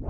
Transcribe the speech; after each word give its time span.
Ny 0.00 0.06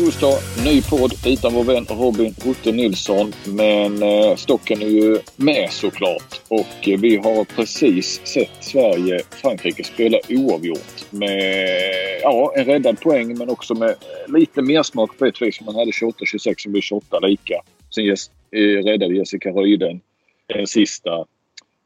onsdag, 0.00 0.38
ny 0.64 0.82
podd 0.82 1.12
utan 1.26 1.54
vår 1.54 1.64
vän 1.64 1.86
Robin 1.88 2.34
Rutte 2.44 2.72
Nilsson. 2.72 3.32
Men 3.44 4.02
eh, 4.02 4.36
Stocken 4.36 4.82
är 4.82 4.86
ju 4.86 5.18
med 5.36 5.68
såklart. 5.72 6.40
Och 6.48 6.88
eh, 6.88 7.00
vi 7.00 7.16
har 7.16 7.44
precis 7.44 8.20
sett 8.24 8.50
Sverige-Frankrike 8.60 9.84
spela 9.84 10.18
oavgjort. 10.28 10.99
Med 11.10 12.20
ja, 12.22 12.52
en 12.56 12.64
räddad 12.64 13.00
poäng 13.00 13.38
men 13.38 13.50
också 13.50 13.74
med 13.74 13.94
lite 14.26 14.62
mer 14.62 14.82
smak 14.82 15.18
på 15.18 15.26
ett 15.26 15.42
vis. 15.42 15.60
Man 15.60 15.74
hade 15.74 15.90
28-26 15.90 16.54
som 16.58 16.72
blev 16.72 16.82
28 16.82 17.18
lika. 17.18 17.62
Sen 17.94 18.04
yes, 18.04 18.30
eh, 18.50 18.84
räddade 18.84 19.14
Jessica 19.14 19.50
Ryden. 19.50 20.00
en 20.46 20.66
sista 20.66 21.26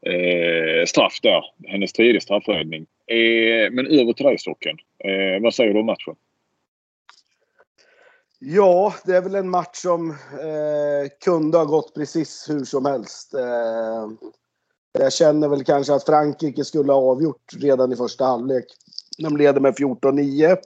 eh, 0.05 0.85
straff 0.87 1.19
där. 1.21 1.43
Hennes 1.67 1.93
tredje 1.93 2.21
straffräddning. 2.21 2.85
Eh, 3.07 3.71
men 3.71 3.87
över 3.87 4.13
till 4.13 4.25
dig 4.25 4.37
Stocken. 4.37 4.77
Eh, 4.99 5.41
vad 5.41 5.53
säger 5.53 5.73
du 5.73 5.79
om 5.79 5.85
matchen? 5.85 6.15
Ja, 8.39 8.93
det 9.05 9.15
är 9.15 9.21
väl 9.21 9.35
en 9.35 9.49
match 9.49 9.77
som 9.77 10.09
eh, 10.09 11.09
kunde 11.23 11.57
ha 11.57 11.65
gått 11.65 11.93
precis 11.93 12.45
hur 12.49 12.63
som 12.63 12.85
helst. 12.85 13.33
Eh, 13.33 14.09
jag 14.99 15.13
känner 15.13 15.47
väl 15.47 15.63
kanske 15.63 15.93
att 15.93 16.05
Frankrike 16.05 16.63
skulle 16.63 16.91
ha 16.91 17.11
avgjort 17.11 17.53
redan 17.59 17.93
i 17.93 17.95
första 17.95 18.25
halvlek. 18.25 18.65
De 19.17 19.37
leder 19.37 19.61
med 19.61 19.73
14-9. 19.73 20.57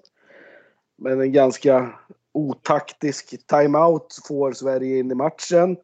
Men 0.97 1.21
en 1.21 1.33
ganska 1.33 1.99
otaktisk 2.33 3.47
timeout 3.47 4.19
får 4.27 4.53
Sverige 4.53 4.99
in 4.99 5.11
i 5.11 5.15
matchen. 5.15 5.77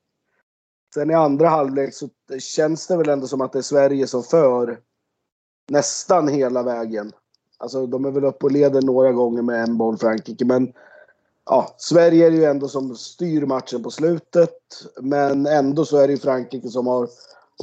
Sen 0.93 1.11
i 1.11 1.13
andra 1.13 1.49
halvlek 1.49 1.93
så 1.93 2.09
känns 2.39 2.87
det 2.87 2.97
väl 2.97 3.09
ändå 3.09 3.27
som 3.27 3.41
att 3.41 3.53
det 3.53 3.59
är 3.59 3.63
Sverige 3.63 4.07
som 4.07 4.23
för 4.23 4.79
nästan 5.69 6.27
hela 6.27 6.63
vägen. 6.63 7.11
Alltså 7.57 7.87
de 7.87 8.05
är 8.05 8.11
väl 8.11 8.25
uppe 8.25 8.45
och 8.45 8.51
leder 8.51 8.81
några 8.81 9.11
gånger 9.11 9.41
med 9.41 9.63
en 9.63 9.77
boll 9.77 9.97
Frankrike 9.97 10.45
men 10.45 10.73
ja, 11.45 11.75
Sverige 11.77 12.27
är 12.27 12.31
ju 12.31 12.45
ändå 12.45 12.67
som 12.67 12.95
styr 12.95 13.45
matchen 13.45 13.83
på 13.83 13.91
slutet. 13.91 14.59
Men 15.01 15.45
ändå 15.45 15.85
så 15.85 15.97
är 15.97 16.07
det 16.07 16.13
ju 16.13 16.19
Frankrike 16.19 16.69
som 16.69 16.87
har 16.87 17.09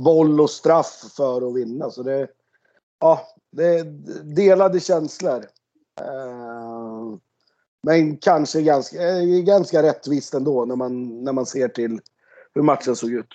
boll 0.05 0.41
och 0.41 0.51
straff 0.51 1.13
för 1.17 1.49
att 1.49 1.57
vinna. 1.57 1.91
Så 1.91 2.03
det, 2.03 2.29
ja, 3.01 3.21
det 3.53 3.65
är 3.65 3.85
delade 4.35 4.81
känslor. 4.81 5.45
Eh, 6.01 7.19
men 7.83 8.17
kanske 8.17 8.63
ganska, 8.63 8.97
eh, 8.97 9.45
ganska 9.47 9.83
rättvist 9.83 10.35
ändå 10.35 10.65
när 10.65 10.77
man, 10.77 11.25
när 11.25 11.33
man 11.33 11.47
ser 11.47 11.69
till 11.69 11.99
hur 12.55 12.63
matchen 12.63 12.97
såg 12.97 13.13
ut. 13.13 13.35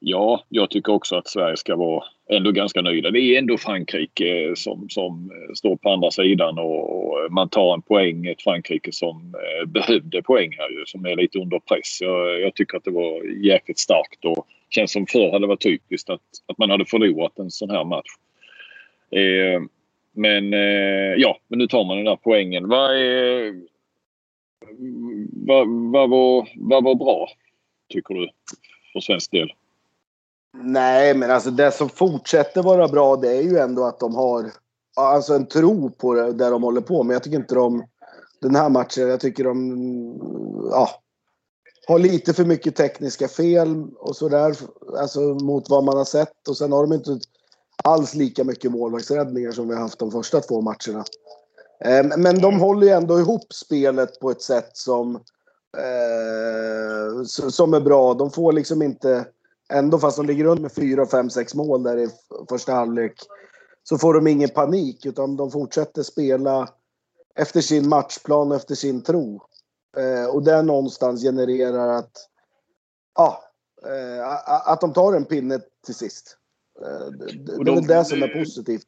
Ja, 0.00 0.44
jag 0.48 0.70
tycker 0.70 0.92
också 0.92 1.16
att 1.16 1.28
Sverige 1.28 1.56
ska 1.56 1.76
vara 1.76 2.04
ändå 2.30 2.52
ganska 2.52 2.82
nöjda. 2.82 3.10
Det 3.10 3.20
är 3.20 3.38
ändå 3.38 3.58
Frankrike 3.58 4.48
eh, 4.48 4.54
som, 4.54 4.88
som 4.88 5.30
står 5.54 5.76
på 5.76 5.90
andra 5.90 6.10
sidan 6.10 6.58
och, 6.58 7.08
man 7.30 7.48
tar 7.48 7.74
en 7.74 7.82
poäng. 7.82 8.26
Ett 8.26 8.42
Frankrike 8.42 8.92
som 8.92 9.34
behövde 9.66 10.22
poäng 10.22 10.52
här 10.58 10.70
ju, 10.70 10.86
som 10.86 11.04
är 11.04 11.16
lite 11.16 11.38
under 11.38 11.58
press. 11.58 11.98
Jag, 12.00 12.40
jag, 12.40 12.54
tycker 12.54 12.76
att 12.76 12.84
det 12.84 12.90
var 12.90 13.24
jäkligt 13.24 13.78
starkt 13.78 14.24
och 14.24 14.46
känns 14.70 14.92
som 14.92 15.06
förr 15.06 15.32
hade 15.32 15.46
varit 15.46 15.62
typiskt 15.62 16.10
att, 16.10 16.20
att 16.46 16.58
man 16.58 16.70
hade 16.70 16.84
förlorat 16.84 17.38
en 17.38 17.50
sån 17.50 17.70
här 17.70 17.84
match. 17.84 18.08
Eh, 19.10 19.62
men 20.12 20.54
eh, 20.54 21.14
ja, 21.16 21.38
men 21.48 21.58
nu 21.58 21.66
tar 21.66 21.84
man 21.84 21.96
den 21.96 22.06
där 22.06 22.18
poängen. 22.22 22.68
Vad, 22.68 22.96
är, 22.96 23.54
vad, 25.46 25.68
vad, 25.92 26.10
var, 26.10 26.48
vad 26.56 26.84
var 26.84 26.94
bra, 26.94 27.28
tycker 27.88 28.14
du, 28.14 28.30
för 28.92 29.00
svensk 29.00 29.30
del? 29.30 29.52
Nej, 30.62 31.14
men 31.14 31.30
alltså 31.30 31.50
det 31.50 31.70
som 31.70 31.88
fortsätter 31.88 32.62
vara 32.62 32.88
bra 32.88 33.16
det 33.16 33.36
är 33.36 33.42
ju 33.42 33.58
ändå 33.58 33.84
att 33.84 34.00
de 34.00 34.14
har 34.14 34.50
alltså 34.96 35.34
en 35.34 35.46
tro 35.46 35.90
på 35.90 36.14
det 36.14 36.32
där 36.32 36.50
de 36.50 36.62
håller 36.62 36.80
på. 36.80 37.02
med. 37.02 37.14
jag 37.14 37.22
tycker 37.22 37.36
inte 37.36 37.54
de, 37.54 37.84
den 38.40 38.54
här 38.54 38.68
matchen, 38.68 39.08
jag 39.08 39.20
tycker 39.20 39.44
de 39.44 39.78
ja, 40.70 40.88
har 41.88 41.98
lite 41.98 42.34
för 42.34 42.44
mycket 42.44 42.76
tekniska 42.76 43.28
fel 43.28 43.86
och 43.96 44.16
sådär. 44.16 44.56
Alltså 45.00 45.20
mot 45.20 45.70
vad 45.70 45.84
man 45.84 45.96
har 45.96 46.04
sett. 46.04 46.48
Och 46.48 46.56
sen 46.56 46.72
har 46.72 46.86
de 46.86 46.92
inte 46.92 47.10
alls 47.84 48.14
lika 48.14 48.44
mycket 48.44 48.70
målvaktsräddningar 48.70 49.52
som 49.52 49.68
vi 49.68 49.74
har 49.74 49.82
haft 49.82 49.98
de 49.98 50.10
första 50.10 50.40
två 50.40 50.60
matcherna. 50.60 51.04
Ehm, 51.84 52.12
men 52.16 52.40
de 52.40 52.60
håller 52.60 52.86
ju 52.86 52.92
ändå 52.92 53.18
ihop 53.18 53.52
spelet 53.52 54.20
på 54.20 54.30
ett 54.30 54.42
sätt 54.42 54.70
som, 54.72 55.14
eh, 55.76 57.24
som 57.24 57.74
är 57.74 57.80
bra. 57.80 58.14
De 58.14 58.30
får 58.30 58.52
liksom 58.52 58.82
inte 58.82 59.26
ändå 59.72 59.98
fast 59.98 60.16
de 60.16 60.26
ligger 60.26 60.44
under 60.44 60.62
med 60.62 60.72
4, 60.72 61.06
5, 61.06 61.30
6 61.30 61.54
mål 61.54 61.82
där 61.82 61.96
i 61.96 62.08
första 62.48 62.72
halvlek 62.72 63.12
så 63.82 63.98
får 63.98 64.14
de 64.14 64.26
ingen 64.26 64.48
panik 64.48 65.06
utan 65.06 65.36
de 65.36 65.50
fortsätter 65.50 66.02
spela 66.02 66.68
efter 67.34 67.60
sin 67.60 67.88
matchplan 67.88 68.50
och 68.50 68.56
efter 68.56 68.74
sin 68.74 69.02
tro. 69.02 69.42
Eh, 69.96 70.24
och 70.24 70.42
det 70.42 70.62
någonstans 70.62 71.22
genererar 71.22 71.88
att, 71.88 72.12
ja, 73.14 73.44
eh, 73.86 74.70
att 74.72 74.80
de 74.80 74.92
tar 74.92 75.12
en 75.12 75.24
pinne 75.24 75.60
till 75.86 75.94
sist. 75.94 76.37
Eh, 76.82 77.10
det, 77.10 77.26
de, 77.32 77.64
det 77.64 77.70
är 77.70 77.74
väl 77.74 77.86
det 77.86 78.04
som 78.04 78.22
är 78.22 78.28
positivt. 78.28 78.86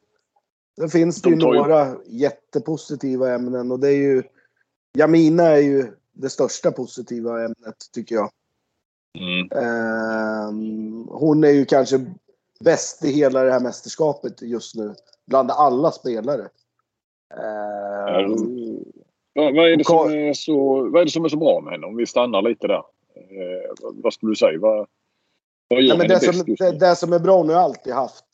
Sen 0.79 0.89
finns 0.89 1.21
det 1.21 1.29
de 1.29 1.35
ju 1.35 1.45
några 1.45 1.87
ju... 1.87 1.97
jättepositiva 2.05 3.33
ämnen 3.33 3.71
och 3.71 3.79
det 3.79 3.87
är 3.87 3.97
ju 3.97 4.23
Jamina 4.93 5.43
är 5.43 5.61
ju 5.61 5.91
det 6.13 6.29
största 6.29 6.71
positiva 6.71 7.45
ämnet 7.45 7.75
tycker 7.93 8.15
jag. 8.15 8.31
Mm. 9.19 9.49
Um, 10.47 11.07
hon 11.07 11.43
är 11.43 11.49
ju 11.51 11.65
kanske 11.65 12.05
bäst 12.59 13.05
i 13.05 13.11
hela 13.11 13.43
det 13.43 13.51
här 13.51 13.59
mästerskapet 13.59 14.41
just 14.41 14.75
nu. 14.75 14.95
Bland 15.25 15.51
alla 15.51 15.91
spelare. 15.91 16.49
Um, 17.33 18.83
vad, 19.33 19.55
vad, 19.55 19.71
är 19.71 19.77
det 19.77 19.83
som 19.83 20.11
är 20.11 20.33
så, 20.33 20.89
vad 20.89 21.01
är 21.01 21.05
det 21.05 21.11
som 21.11 21.25
är 21.25 21.29
så 21.29 21.37
bra 21.37 21.61
med 21.61 21.73
henne? 21.73 21.87
Om 21.87 21.95
vi 21.95 22.05
stannar 22.05 22.41
lite 22.41 22.67
där. 22.67 22.77
Uh, 22.77 23.73
vad, 23.81 23.95
vad 24.03 24.13
skulle 24.13 24.31
du 24.31 24.35
säga? 24.35 24.59
Vad, 24.59 24.87
ja, 25.79 25.95
henne 25.95 26.07
det, 26.07 26.33
som, 26.33 26.55
det, 26.59 26.71
det 26.71 26.95
som 26.95 27.13
är 27.13 27.19
bra, 27.19 27.37
hon 27.37 27.49
har 27.49 27.55
alltid 27.55 27.93
haft. 27.93 28.25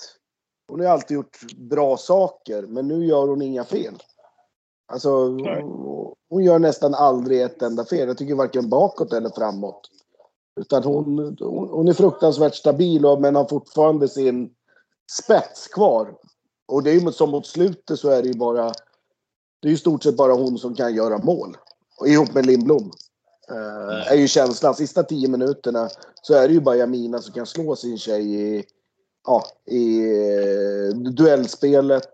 Hon 0.71 0.79
har 0.79 0.87
alltid 0.87 1.15
gjort 1.15 1.37
bra 1.57 1.97
saker, 1.97 2.61
men 2.61 2.87
nu 2.87 3.05
gör 3.05 3.27
hon 3.27 3.41
inga 3.41 3.63
fel. 3.63 3.93
Alltså, 4.91 5.09
hon, 5.09 6.15
hon 6.29 6.43
gör 6.43 6.59
nästan 6.59 6.93
aldrig 6.93 7.41
ett 7.41 7.61
enda 7.61 7.85
fel. 7.85 8.07
Jag 8.07 8.17
tycker 8.17 8.35
varken 8.35 8.69
bakåt 8.69 9.13
eller 9.13 9.29
framåt. 9.29 9.81
Utan 10.59 10.83
hon, 10.83 11.37
hon 11.71 11.87
är 11.87 11.93
fruktansvärt 11.93 12.55
stabil 12.55 13.05
och, 13.05 13.21
men 13.21 13.35
har 13.35 13.45
fortfarande 13.45 14.07
sin 14.07 14.49
spets 15.11 15.67
kvar. 15.67 16.15
Och 16.67 16.83
det 16.83 16.91
är 16.91 16.93
ju 16.93 17.11
som 17.11 17.29
mot 17.29 17.47
slutet 17.47 17.99
så 17.99 18.09
är 18.09 18.21
det 18.21 18.27
ju 18.27 18.37
bara... 18.37 18.73
Det 19.61 19.67
är 19.67 19.71
ju 19.71 19.77
stort 19.77 20.03
sett 20.03 20.17
bara 20.17 20.33
hon 20.33 20.57
som 20.57 20.75
kan 20.75 20.95
göra 20.95 21.17
mål. 21.17 21.57
Och 21.99 22.07
ihop 22.07 22.33
med 22.33 22.45
Lindblom. 22.45 22.91
Uh, 23.51 24.11
är 24.11 24.15
ju 24.15 24.27
känslan. 24.27 24.75
Sista 24.75 25.03
tio 25.03 25.27
minuterna 25.27 25.89
så 26.21 26.33
är 26.33 26.47
det 26.47 26.53
ju 26.53 26.59
bara 26.59 26.75
Jamina 26.75 27.19
som 27.19 27.33
kan 27.33 27.45
slå 27.45 27.75
sin 27.75 27.97
tjej 27.97 28.35
i, 28.35 28.63
ja, 29.27 29.43
i 29.65 29.99
uh, 29.99 30.95
duellspelet. 30.95 32.09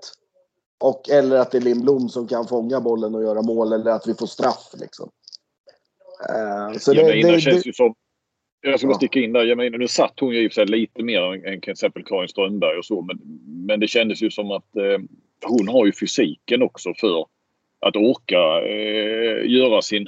Och, 0.79 1.09
eller 1.09 1.35
att 1.35 1.51
det 1.51 1.57
är 1.57 1.61
Lindblom 1.61 2.09
som 2.09 2.27
kan 2.27 2.47
fånga 2.47 2.81
bollen 2.81 3.15
och 3.15 3.23
göra 3.23 3.41
mål. 3.41 3.73
Eller 3.73 3.91
att 3.91 4.07
vi 4.07 4.13
får 4.13 4.27
straff 4.27 4.73
liksom. 4.73 5.09
Uh, 6.29 6.77
så 6.77 6.93
Jamina 6.93 7.27
det, 7.27 7.35
det, 7.35 7.41
känns 7.41 7.67
ju 7.67 7.73
som 7.73 7.95
jag 8.65 8.79
ska 8.79 8.87
bara 8.87 8.97
sticka 8.97 9.19
in 9.19 9.33
där. 9.33 9.43
Jag 9.43 9.57
menar, 9.57 9.77
nu 9.77 9.87
satt 9.87 10.19
hon 10.19 10.33
ju 10.33 10.45
i 10.45 10.49
sig 10.49 10.65
lite 10.65 11.03
mer 11.03 11.47
än 11.47 11.61
till 11.61 11.71
exempel 11.71 12.03
Karin 12.03 12.29
Strömberg 12.29 12.77
och 12.77 12.85
så. 12.85 13.01
Men, 13.01 13.19
men 13.45 13.79
det 13.79 13.87
kändes 13.87 14.21
ju 14.21 14.31
som 14.31 14.51
att 14.51 14.75
eh, 14.75 14.99
hon 15.45 15.67
har 15.67 15.85
ju 15.85 15.93
fysiken 15.93 16.61
också 16.61 16.93
för 16.99 17.25
att 17.79 17.95
orka 17.95 18.67
eh, 18.67 19.51
göra 19.51 19.81
sin, 19.81 20.07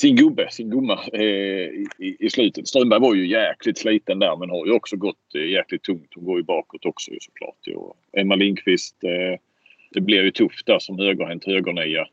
sin 0.00 0.16
gubbe, 0.16 0.48
sin 0.50 0.70
gumma 0.70 1.00
eh, 1.12 1.22
i, 1.22 2.16
i, 2.18 2.30
slutet. 2.30 2.68
Strömberg 2.68 3.00
var 3.00 3.14
ju 3.14 3.28
jäkligt 3.28 3.78
sliten 3.78 4.18
där 4.18 4.36
men 4.36 4.50
har 4.50 4.66
ju 4.66 4.72
också 4.72 4.96
gått 4.96 5.34
eh, 5.34 5.50
jäkligt 5.50 5.82
tungt. 5.82 6.12
Hon 6.14 6.24
går 6.24 6.36
ju 6.36 6.42
bakåt 6.42 6.86
också 6.86 7.10
ju 7.10 7.18
såklart. 7.20 7.76
Och 7.76 7.96
Emma 8.20 8.34
Lindqvist, 8.34 9.04
eh, 9.04 9.40
det 9.92 10.00
blir 10.00 10.22
ju 10.22 10.30
tufft 10.30 10.66
där 10.66 10.78
som 10.78 10.98
högerhänt 10.98 11.44
högernia 11.44 12.06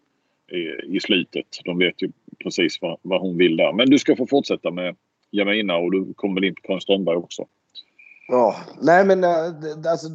i, 0.51 0.95
i 0.95 0.99
slutet. 0.99 1.45
De 1.65 1.77
vet 1.77 2.01
ju 2.01 2.11
precis 2.43 2.81
vad, 2.81 2.97
vad 3.01 3.21
hon 3.21 3.37
vill 3.37 3.57
där. 3.57 3.73
Men 3.73 3.89
du 3.89 3.99
ska 3.99 4.15
få 4.15 4.27
fortsätta 4.27 4.71
med 4.71 4.95
Jamina 5.31 5.77
och 5.77 5.91
du 5.91 6.13
kommer 6.13 6.35
väl 6.35 6.43
in 6.43 6.55
på 6.55 6.61
Karin 6.61 6.81
Strömberg 6.81 7.15
också. 7.15 7.45
Ja, 8.27 8.55
nej 8.81 9.05
men 9.05 9.23
eh, 9.23 9.29
det, 9.83 9.91
alltså, 9.91 10.07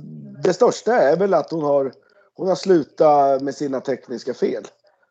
det 0.44 0.52
största 0.52 0.93
är 0.93 1.16
väl 1.16 1.34
att 1.34 1.50
hon 1.50 1.62
har, 1.62 1.93
hon 2.34 2.49
har 2.49 2.56
slutat 2.56 3.43
med 3.43 3.55
sina 3.55 3.81
tekniska 3.81 4.34
fel. 4.34 4.62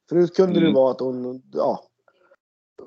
Förut 0.10 0.36
kunde 0.36 0.60
mm. 0.60 0.64
det 0.64 0.76
vara 0.76 0.92
att 0.92 1.00
hon 1.00 1.42
ja, 1.54 1.84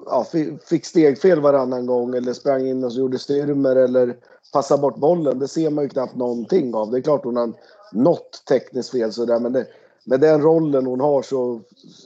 ja, 0.07 0.27
fick 0.65 0.87
stegfel 0.87 1.41
varannan 1.41 1.87
gång 1.87 2.15
eller 2.15 2.33
sprang 2.33 2.67
in 2.67 2.85
och 2.85 2.93
gjorde 2.93 3.19
styrmer 3.19 3.77
eller 3.77 4.17
passade 4.53 4.81
bort 4.81 4.97
bollen. 4.97 5.39
Det 5.39 5.49
ser 5.49 5.71
man 5.71 5.85
ju 5.85 5.91
knappt 5.91 6.17
någonting 6.17 6.75
av. 6.75 6.91
Det 6.91 6.99
är 6.99 7.03
klart 7.03 7.25
hon 7.25 7.37
har 7.37 7.53
något 7.93 8.43
tekniskt 8.49 8.91
fel 8.91 9.13
sådär 9.13 9.39
men 9.39 9.53
det, 9.53 9.67
med 10.05 10.21
den 10.21 10.43
rollen 10.43 10.87
hon 10.87 11.01
har 11.01 11.23
så, 11.23 11.61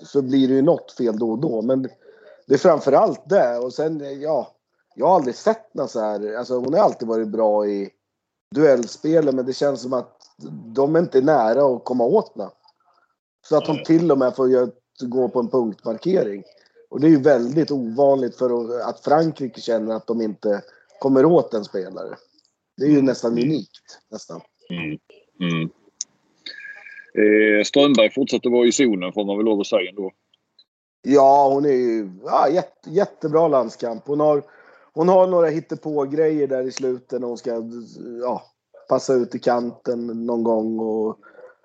så 0.05 0.23
blir 0.23 0.49
det 0.49 0.55
ju 0.55 0.63
något 0.63 0.93
fel 0.93 1.19
då 1.19 1.31
och 1.31 1.39
då. 1.39 1.63
Men 1.63 1.89
det 2.47 2.55
är 2.55 2.59
framförallt 2.59 3.29
det. 3.29 3.59
Och 3.59 3.73
sen, 3.73 4.21
ja, 4.21 4.49
jag 4.95 5.07
har 5.07 5.15
aldrig 5.15 5.35
sett 5.35 5.75
något 5.75 5.91
så 5.91 6.01
här. 6.01 6.35
Alltså 6.35 6.55
hon 6.55 6.75
har 6.75 6.81
alltid 6.81 7.09
varit 7.09 7.29
bra 7.29 7.67
i 7.67 7.91
duellspelen 8.55 9.37
men 9.37 9.47
det 9.47 9.53
känns 9.53 9.83
som 9.83 9.93
att 9.93 10.17
de 10.75 10.97
är 10.97 11.01
inte 11.01 11.21
nära 11.21 11.77
att 11.77 11.85
komma 11.85 12.05
åt 12.05 12.33
henne. 12.37 12.51
Så 13.49 13.57
att 13.57 13.67
hon 13.67 13.85
till 13.85 14.13
och 14.13 14.19
med 14.19 14.37
får 14.37 14.71
gå 15.07 15.29
på 15.29 15.41
en 15.41 15.49
punktmarkering. 15.49 16.45
Och 16.89 17.01
det 17.01 17.07
är 17.07 17.11
ju 17.11 17.21
väldigt 17.21 17.71
ovanligt 17.71 18.37
för 18.37 18.81
att 18.89 19.01
Frankrike 19.01 19.61
känner 19.61 19.95
att 19.95 20.07
de 20.07 20.23
inte 20.23 20.63
kommer 20.99 21.25
åt 21.25 21.55
en 21.55 21.65
spelare. 21.65 22.17
Det 22.77 22.85
är 22.85 22.91
ju 22.91 23.03
nästan 23.03 23.33
mm. 23.33 23.45
unikt. 23.45 23.99
Nästan. 24.11 24.41
Mm. 24.71 24.99
Mm. 25.41 25.71
Eh, 27.19 27.65
Strömberg 27.65 28.11
fortsätter 28.11 28.51
vara 28.51 28.67
i 28.67 28.73
zonen 28.73 29.13
får 29.13 29.25
man 29.25 29.37
väl 29.37 29.47
lov 29.47 29.61
att 29.61 29.67
säga 29.67 29.91
ändå. 29.91 30.13
Ja, 31.03 31.49
hon 31.53 31.65
är 31.65 31.69
ju 31.69 32.11
ja, 32.25 32.49
jätte, 32.49 32.91
jättebra 32.91 33.49
landskamp. 33.49 34.03
Hon 34.07 34.21
har, 34.21 34.43
hon 34.93 35.09
har 35.09 35.27
några 35.27 35.49
hittepå-grejer 35.49 36.47
där 36.47 36.63
i 36.63 36.73
slutet 36.73 37.21
när 37.21 37.29
hon 37.29 37.39
ska 37.39 37.63
ja, 38.23 38.43
passa 38.89 39.15
ut 39.15 39.35
i 39.35 39.39
kanten 39.39 40.27
någon 40.27 40.43
gång. 40.43 40.79
Och, 40.79 41.19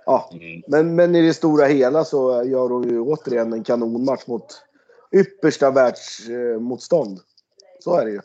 ja. 0.05 0.29
Mm. 0.33 0.61
men, 0.67 0.95
men 0.95 1.15
i 1.15 1.21
det 1.21 1.33
stora 1.33 1.65
hela 1.65 2.03
så 2.03 2.43
gör 2.43 2.69
hon 2.69 2.89
ju 2.89 2.99
återigen 2.99 3.53
en 3.53 3.63
kanonmatch 3.63 4.27
mot 4.27 4.61
yppersta 5.15 5.71
världsmotstånd. 5.71 7.19
Så 7.79 7.97
är 7.97 8.05
det 8.05 8.11
ju. 8.11 8.21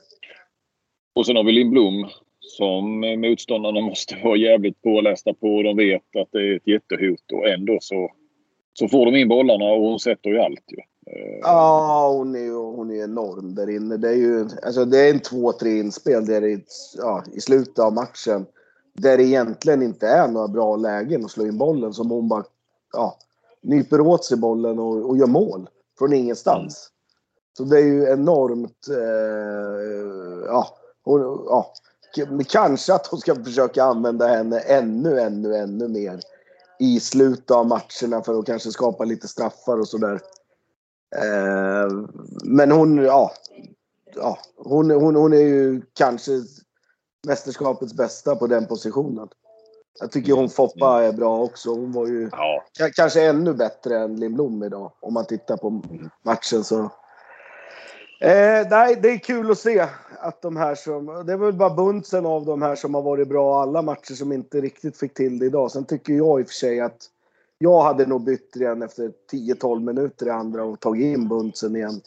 Och 1.14 1.26
sen 1.26 1.36
har 1.36 1.44
vi 1.44 1.52
Lindblom 1.52 2.08
som 2.40 3.00
motståndarna 3.00 3.80
måste 3.80 4.16
vara 4.24 4.36
jävligt 4.36 4.82
pålästa 4.82 5.34
på. 5.34 5.62
De 5.62 5.76
vet 5.76 6.16
att 6.16 6.28
det 6.32 6.38
är 6.38 6.56
ett 6.56 6.66
jättehot 6.66 7.32
och 7.32 7.48
ändå 7.48 7.78
så, 7.80 8.10
så 8.72 8.88
får 8.88 9.06
de 9.06 9.16
in 9.16 9.28
bollarna 9.28 9.64
och 9.64 9.80
hon 9.80 10.00
sätter 10.00 10.30
ju 10.30 10.38
allt 10.38 10.64
ju. 10.68 10.76
Ja, 11.42 12.12
hon 12.16 12.34
är, 12.36 12.76
hon 12.76 12.90
är 12.90 13.04
enorm 13.04 13.54
där 13.54 13.70
inne. 13.70 13.96
Det 13.96 14.08
är 14.08 14.16
ju 14.16 14.48
alltså 14.62 14.84
det 14.84 14.98
är 14.98 15.10
en 15.10 15.20
två, 15.20 15.52
tre 15.52 15.78
inspel 15.78 16.26
där 16.26 16.44
i, 16.44 16.64
ja, 16.96 17.24
i 17.34 17.40
slutet 17.40 17.78
av 17.78 17.92
matchen. 17.92 18.46
Där 18.94 19.16
det 19.16 19.24
egentligen 19.24 19.82
inte 19.82 20.06
är 20.08 20.28
några 20.28 20.48
bra 20.48 20.76
lägen 20.76 21.24
att 21.24 21.30
slå 21.30 21.46
in 21.46 21.58
bollen 21.58 21.92
som 21.92 22.10
hon 22.10 22.28
bara 22.28 22.44
ja, 22.92 23.16
nyper 23.62 24.00
åt 24.00 24.24
sig 24.24 24.38
bollen 24.38 24.78
och, 24.78 25.10
och 25.10 25.16
gör 25.18 25.26
mål 25.26 25.68
från 25.98 26.12
ingenstans. 26.12 26.90
Så 27.56 27.64
det 27.64 27.78
är 27.78 27.84
ju 27.84 28.04
enormt... 28.10 28.88
Eh, 28.88 30.46
ja, 30.46 30.68
hon, 31.04 31.20
ja, 31.48 31.72
kanske 32.48 32.94
att 32.94 33.06
hon 33.06 33.20
ska 33.20 33.34
försöka 33.34 33.84
använda 33.84 34.26
henne 34.26 34.58
ännu, 34.58 35.20
ännu, 35.20 35.56
ännu 35.56 35.88
mer 35.88 36.20
i 36.78 37.00
slutet 37.00 37.50
av 37.50 37.66
matcherna 37.66 38.22
för 38.24 38.38
att 38.38 38.46
kanske 38.46 38.70
skapa 38.70 39.04
lite 39.04 39.28
straffar 39.28 39.80
och 39.80 39.88
sådär. 39.88 40.20
Eh, 41.16 41.92
men 42.44 42.70
hon, 42.70 42.96
ja. 42.96 43.32
ja 44.14 44.38
hon, 44.56 44.90
hon, 44.90 45.16
hon 45.16 45.32
är 45.32 45.40
ju 45.40 45.82
kanske 45.92 46.32
mästerskapets 47.26 47.94
bästa 47.94 48.36
på 48.36 48.46
den 48.46 48.66
positionen. 48.66 49.28
Jag 50.00 50.12
tycker 50.12 50.32
hon 50.32 50.48
Foppa 50.48 51.02
är 51.02 51.12
bra 51.12 51.42
också. 51.42 51.70
Hon 51.70 51.92
var 51.92 52.06
ju 52.06 52.30
ja. 52.32 52.62
kanske 52.94 53.26
ännu 53.26 53.54
bättre 53.54 53.98
än 53.98 54.16
Lindblom 54.16 54.62
idag. 54.62 54.92
Om 55.00 55.14
man 55.14 55.26
tittar 55.26 55.56
på 55.56 55.82
matchen 56.22 56.64
så. 56.64 56.78
Eh, 58.20 58.66
nej, 58.70 58.98
det 59.02 59.08
är 59.08 59.18
kul 59.18 59.50
att 59.50 59.58
se 59.58 59.86
att 60.18 60.42
de 60.42 60.56
här 60.56 60.74
som... 60.74 61.06
Det 61.26 61.32
är 61.32 61.36
väl 61.36 61.52
bara 61.52 61.74
bunten 61.74 62.26
av 62.26 62.44
de 62.44 62.62
här 62.62 62.76
som 62.76 62.94
har 62.94 63.02
varit 63.02 63.28
bra 63.28 63.62
alla 63.62 63.82
matcher 63.82 64.14
som 64.14 64.32
inte 64.32 64.60
riktigt 64.60 64.96
fick 64.96 65.14
till 65.14 65.38
det 65.38 65.46
idag. 65.46 65.70
Sen 65.70 65.84
tycker 65.84 66.12
jag 66.12 66.40
i 66.40 66.42
och 66.42 66.46
för 66.46 66.54
sig 66.54 66.80
att 66.80 67.10
jag 67.58 67.82
hade 67.82 68.06
nog 68.06 68.24
bytt 68.24 68.56
igen 68.56 68.82
efter 68.82 69.12
10-12 69.32 69.80
minuter 69.80 70.26
i 70.26 70.30
andra 70.30 70.64
och 70.64 70.80
tagit 70.80 71.04
in 71.04 71.28
Bunsen 71.28 71.76
igen. 71.76 72.00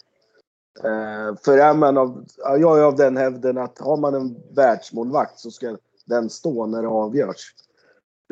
Eh, 0.83 1.35
för 1.43 1.57
är 1.57 1.73
man 1.73 1.97
av, 1.97 2.25
jag 2.37 2.79
är 2.79 2.83
av 2.83 2.95
den 2.95 3.17
hävden 3.17 3.57
att 3.57 3.79
har 3.79 3.97
man 3.97 4.13
en 4.13 4.35
världsmålvakt 4.55 5.39
så 5.39 5.51
ska 5.51 5.77
den 6.05 6.29
stå 6.29 6.65
när 6.65 6.81
det 6.81 6.87
avgörs. 6.87 7.53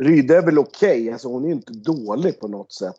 Rydde 0.01 0.37
är 0.37 0.41
väl 0.41 0.59
okej, 0.59 1.01
okay. 1.01 1.11
alltså 1.11 1.27
hon 1.27 1.43
är 1.43 1.47
ju 1.47 1.53
inte 1.53 1.73
dålig 1.73 2.39
på 2.39 2.47
något 2.47 2.73
sätt. 2.73 2.97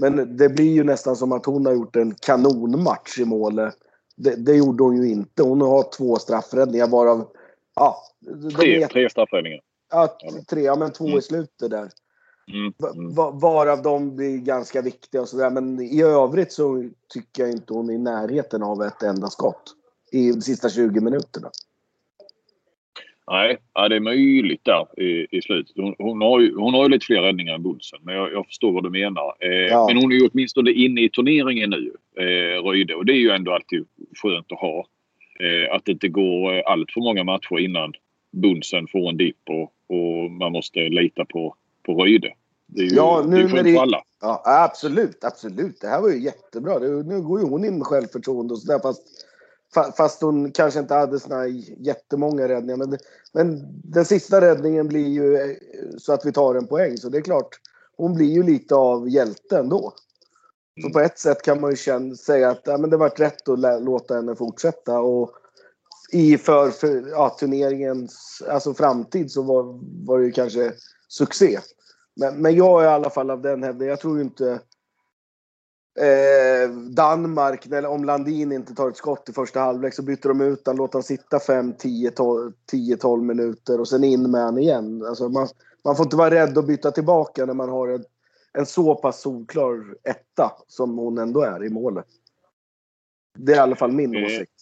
Men 0.00 0.36
det 0.36 0.48
blir 0.48 0.72
ju 0.72 0.84
nästan 0.84 1.16
som 1.16 1.32
att 1.32 1.46
hon 1.46 1.66
har 1.66 1.72
gjort 1.72 1.96
en 1.96 2.14
kanonmatch 2.14 3.18
i 3.18 3.24
målet. 3.24 3.74
Det, 4.16 4.34
det 4.34 4.54
gjorde 4.54 4.82
hon 4.82 4.96
ju 4.96 5.08
inte. 5.08 5.42
Hon 5.42 5.60
har 5.60 5.96
två 5.96 6.16
straffräddningar 6.16 6.86
varav... 6.86 7.28
Ja, 7.74 8.02
tre, 8.56 8.82
är, 8.82 8.86
tre 8.86 9.10
straffräddningar. 9.10 9.60
Ja, 9.90 10.18
tre, 10.48 10.62
ja 10.62 10.76
men 10.76 10.92
två 10.92 11.06
mm. 11.06 11.18
i 11.18 11.22
slutet 11.22 11.70
där. 11.70 11.90
Mm. 12.52 12.72
Mm. 12.94 13.14
Varav 13.14 13.82
de 13.82 14.16
blir 14.16 14.38
ganska 14.38 14.82
viktiga 14.82 15.20
och 15.20 15.28
sådär. 15.28 15.50
Men 15.50 15.80
i 15.80 16.02
övrigt 16.02 16.52
så 16.52 16.90
tycker 17.08 17.42
jag 17.42 17.52
inte 17.52 17.72
hon 17.72 17.90
är 17.90 17.94
i 17.94 17.98
närheten 17.98 18.62
av 18.62 18.82
ett 18.82 19.02
enda 19.02 19.30
skott. 19.30 19.74
I 20.12 20.32
de 20.32 20.42
sista 20.42 20.68
20 20.68 21.00
minuterna. 21.00 21.50
Nej, 23.30 23.58
ja, 23.74 23.88
det 23.88 23.96
är 23.96 24.00
möjligt 24.00 24.64
där 24.64 25.00
i, 25.02 25.26
i 25.30 25.42
slutet. 25.42 25.76
Hon, 25.76 25.94
hon, 25.98 26.20
har 26.20 26.40
ju, 26.40 26.56
hon 26.56 26.74
har 26.74 26.82
ju 26.82 26.88
lite 26.88 27.06
fler 27.06 27.22
räddningar 27.22 27.54
än 27.54 27.62
Bunsen, 27.62 27.98
men 28.02 28.14
jag, 28.14 28.32
jag 28.32 28.46
förstår 28.46 28.72
vad 28.72 28.82
du 28.82 28.90
menar. 28.90 29.34
Eh, 29.40 29.50
ja. 29.50 29.86
Men 29.88 29.96
hon 29.96 30.12
är 30.12 30.16
ju 30.16 30.28
åtminstone 30.32 30.70
inne 30.70 31.00
i 31.00 31.10
turneringen 31.10 31.70
nu, 31.70 31.92
eh, 32.16 32.62
Röjde. 32.62 32.94
Och 32.94 33.06
det 33.06 33.12
är 33.12 33.20
ju 33.20 33.30
ändå 33.30 33.52
alltid 33.52 33.84
skönt 34.22 34.52
att 34.52 34.58
ha. 34.58 34.86
Eh, 35.40 35.74
att 35.74 35.84
det 35.84 35.92
inte 35.92 36.08
går 36.08 36.54
eh, 36.54 36.62
allt 36.66 36.92
för 36.92 37.00
många 37.00 37.24
matcher 37.24 37.58
innan 37.58 37.92
Bunsen 38.32 38.86
får 38.86 39.08
en 39.08 39.16
dipp 39.16 39.42
och, 39.48 39.72
och 39.96 40.30
man 40.30 40.52
måste 40.52 40.80
lita 40.80 41.24
på 41.24 41.54
på 41.86 41.94
Röjde. 41.94 42.32
Det 42.66 42.80
är 42.80 42.84
ju, 42.84 42.96
ja, 42.96 43.24
nu 43.28 43.36
det 43.36 43.42
är 43.42 43.48
skönt 43.48 43.76
för 43.76 43.82
alla. 43.82 44.02
Ja, 44.20 44.42
absolut, 44.44 45.24
absolut. 45.24 45.80
Det 45.80 45.88
här 45.88 46.00
var 46.00 46.08
ju 46.08 46.22
jättebra. 46.22 46.78
Det, 46.78 46.88
nu 46.88 47.22
går 47.22 47.40
ju 47.40 47.46
hon 47.46 47.64
in 47.64 47.78
med 47.78 47.86
självförtroende 47.86 48.54
och 48.54 48.60
sådär 48.60 48.78
fast, 48.82 49.02
fast 49.96 50.22
hon 50.22 50.52
kanske 50.52 50.80
inte 50.80 50.94
hade 50.94 51.20
såna 51.20 51.46
jättemånga 51.78 52.48
räddningar. 52.48 52.76
Men, 52.76 52.98
men 53.32 53.62
den 53.84 54.04
sista 54.04 54.40
räddningen 54.40 54.88
blir 54.88 55.08
ju 55.08 55.36
eh, 55.36 55.56
så 55.98 56.12
att 56.12 56.26
vi 56.26 56.32
tar 56.32 56.54
en 56.54 56.66
poäng. 56.66 56.96
Så 56.96 57.08
det 57.08 57.18
är 57.18 57.22
klart, 57.22 57.48
hon 57.96 58.14
blir 58.14 58.26
ju 58.26 58.42
lite 58.42 58.74
av 58.74 59.08
hjälten 59.08 59.68
då. 59.68 59.92
Så 60.82 60.90
på 60.90 61.00
ett 61.00 61.18
sätt 61.18 61.42
kan 61.42 61.60
man 61.60 61.70
ju 61.70 61.76
känna, 61.76 62.14
säga 62.14 62.50
att 62.50 62.62
ja, 62.64 62.78
men 62.78 62.90
det 62.90 62.96
var 62.96 63.08
rätt 63.08 63.48
att 63.48 63.82
låta 63.82 64.14
henne 64.14 64.36
fortsätta. 64.36 65.00
Och 65.00 65.30
i 66.12 66.38
för, 66.38 66.70
för 66.70 67.08
ja, 67.10 67.36
turneringens 67.40 68.42
alltså 68.48 68.74
framtid 68.74 69.30
så 69.30 69.42
var, 69.42 69.80
var 70.06 70.18
det 70.18 70.24
ju 70.24 70.32
kanske 70.32 70.72
succé. 71.08 71.58
Men, 72.16 72.34
men 72.42 72.54
jag 72.54 72.82
är 72.82 72.86
i 72.86 72.90
alla 72.90 73.10
fall 73.10 73.30
av 73.30 73.42
den 73.42 73.62
hävden. 73.62 73.88
Jag 73.88 74.00
tror 74.00 74.16
ju 74.16 74.22
inte 74.22 74.60
eh, 75.98 76.70
Danmark, 76.70 77.66
när, 77.66 77.86
om 77.86 78.04
Landin 78.04 78.52
inte 78.52 78.74
tar 78.74 78.88
ett 78.88 78.96
skott 78.96 79.28
i 79.28 79.32
första 79.32 79.60
halvlek 79.60 79.94
så 79.94 80.02
byter 80.02 80.28
de 80.28 80.40
ut 80.40 80.66
honom, 80.66 80.78
låter 80.78 80.92
honom 80.92 81.02
sitta 81.02 81.40
5, 81.40 81.74
10, 82.66 82.96
12 82.96 83.22
minuter 83.22 83.80
och 83.80 83.88
sen 83.88 84.04
in 84.04 84.30
med 84.30 84.40
honom 84.40 84.58
igen. 84.58 85.04
Alltså 85.06 85.28
man, 85.28 85.48
man 85.84 85.96
får 85.96 86.06
inte 86.06 86.16
vara 86.16 86.30
rädd 86.30 86.58
att 86.58 86.66
byta 86.66 86.90
tillbaka 86.90 87.46
när 87.46 87.54
man 87.54 87.68
har 87.68 87.88
en, 87.88 88.04
en 88.52 88.66
så 88.66 88.94
pass 88.94 89.20
solklar 89.20 89.94
etta 90.04 90.52
som 90.66 90.98
hon 90.98 91.18
ändå 91.18 91.40
är 91.40 91.64
i 91.64 91.70
målet. 91.70 92.06
Det 93.38 93.52
är 93.52 93.56
i 93.56 93.60
alla 93.60 93.76
fall 93.76 93.92
min 93.92 94.16
eh, 94.16 94.24
åsikt. 94.24 94.52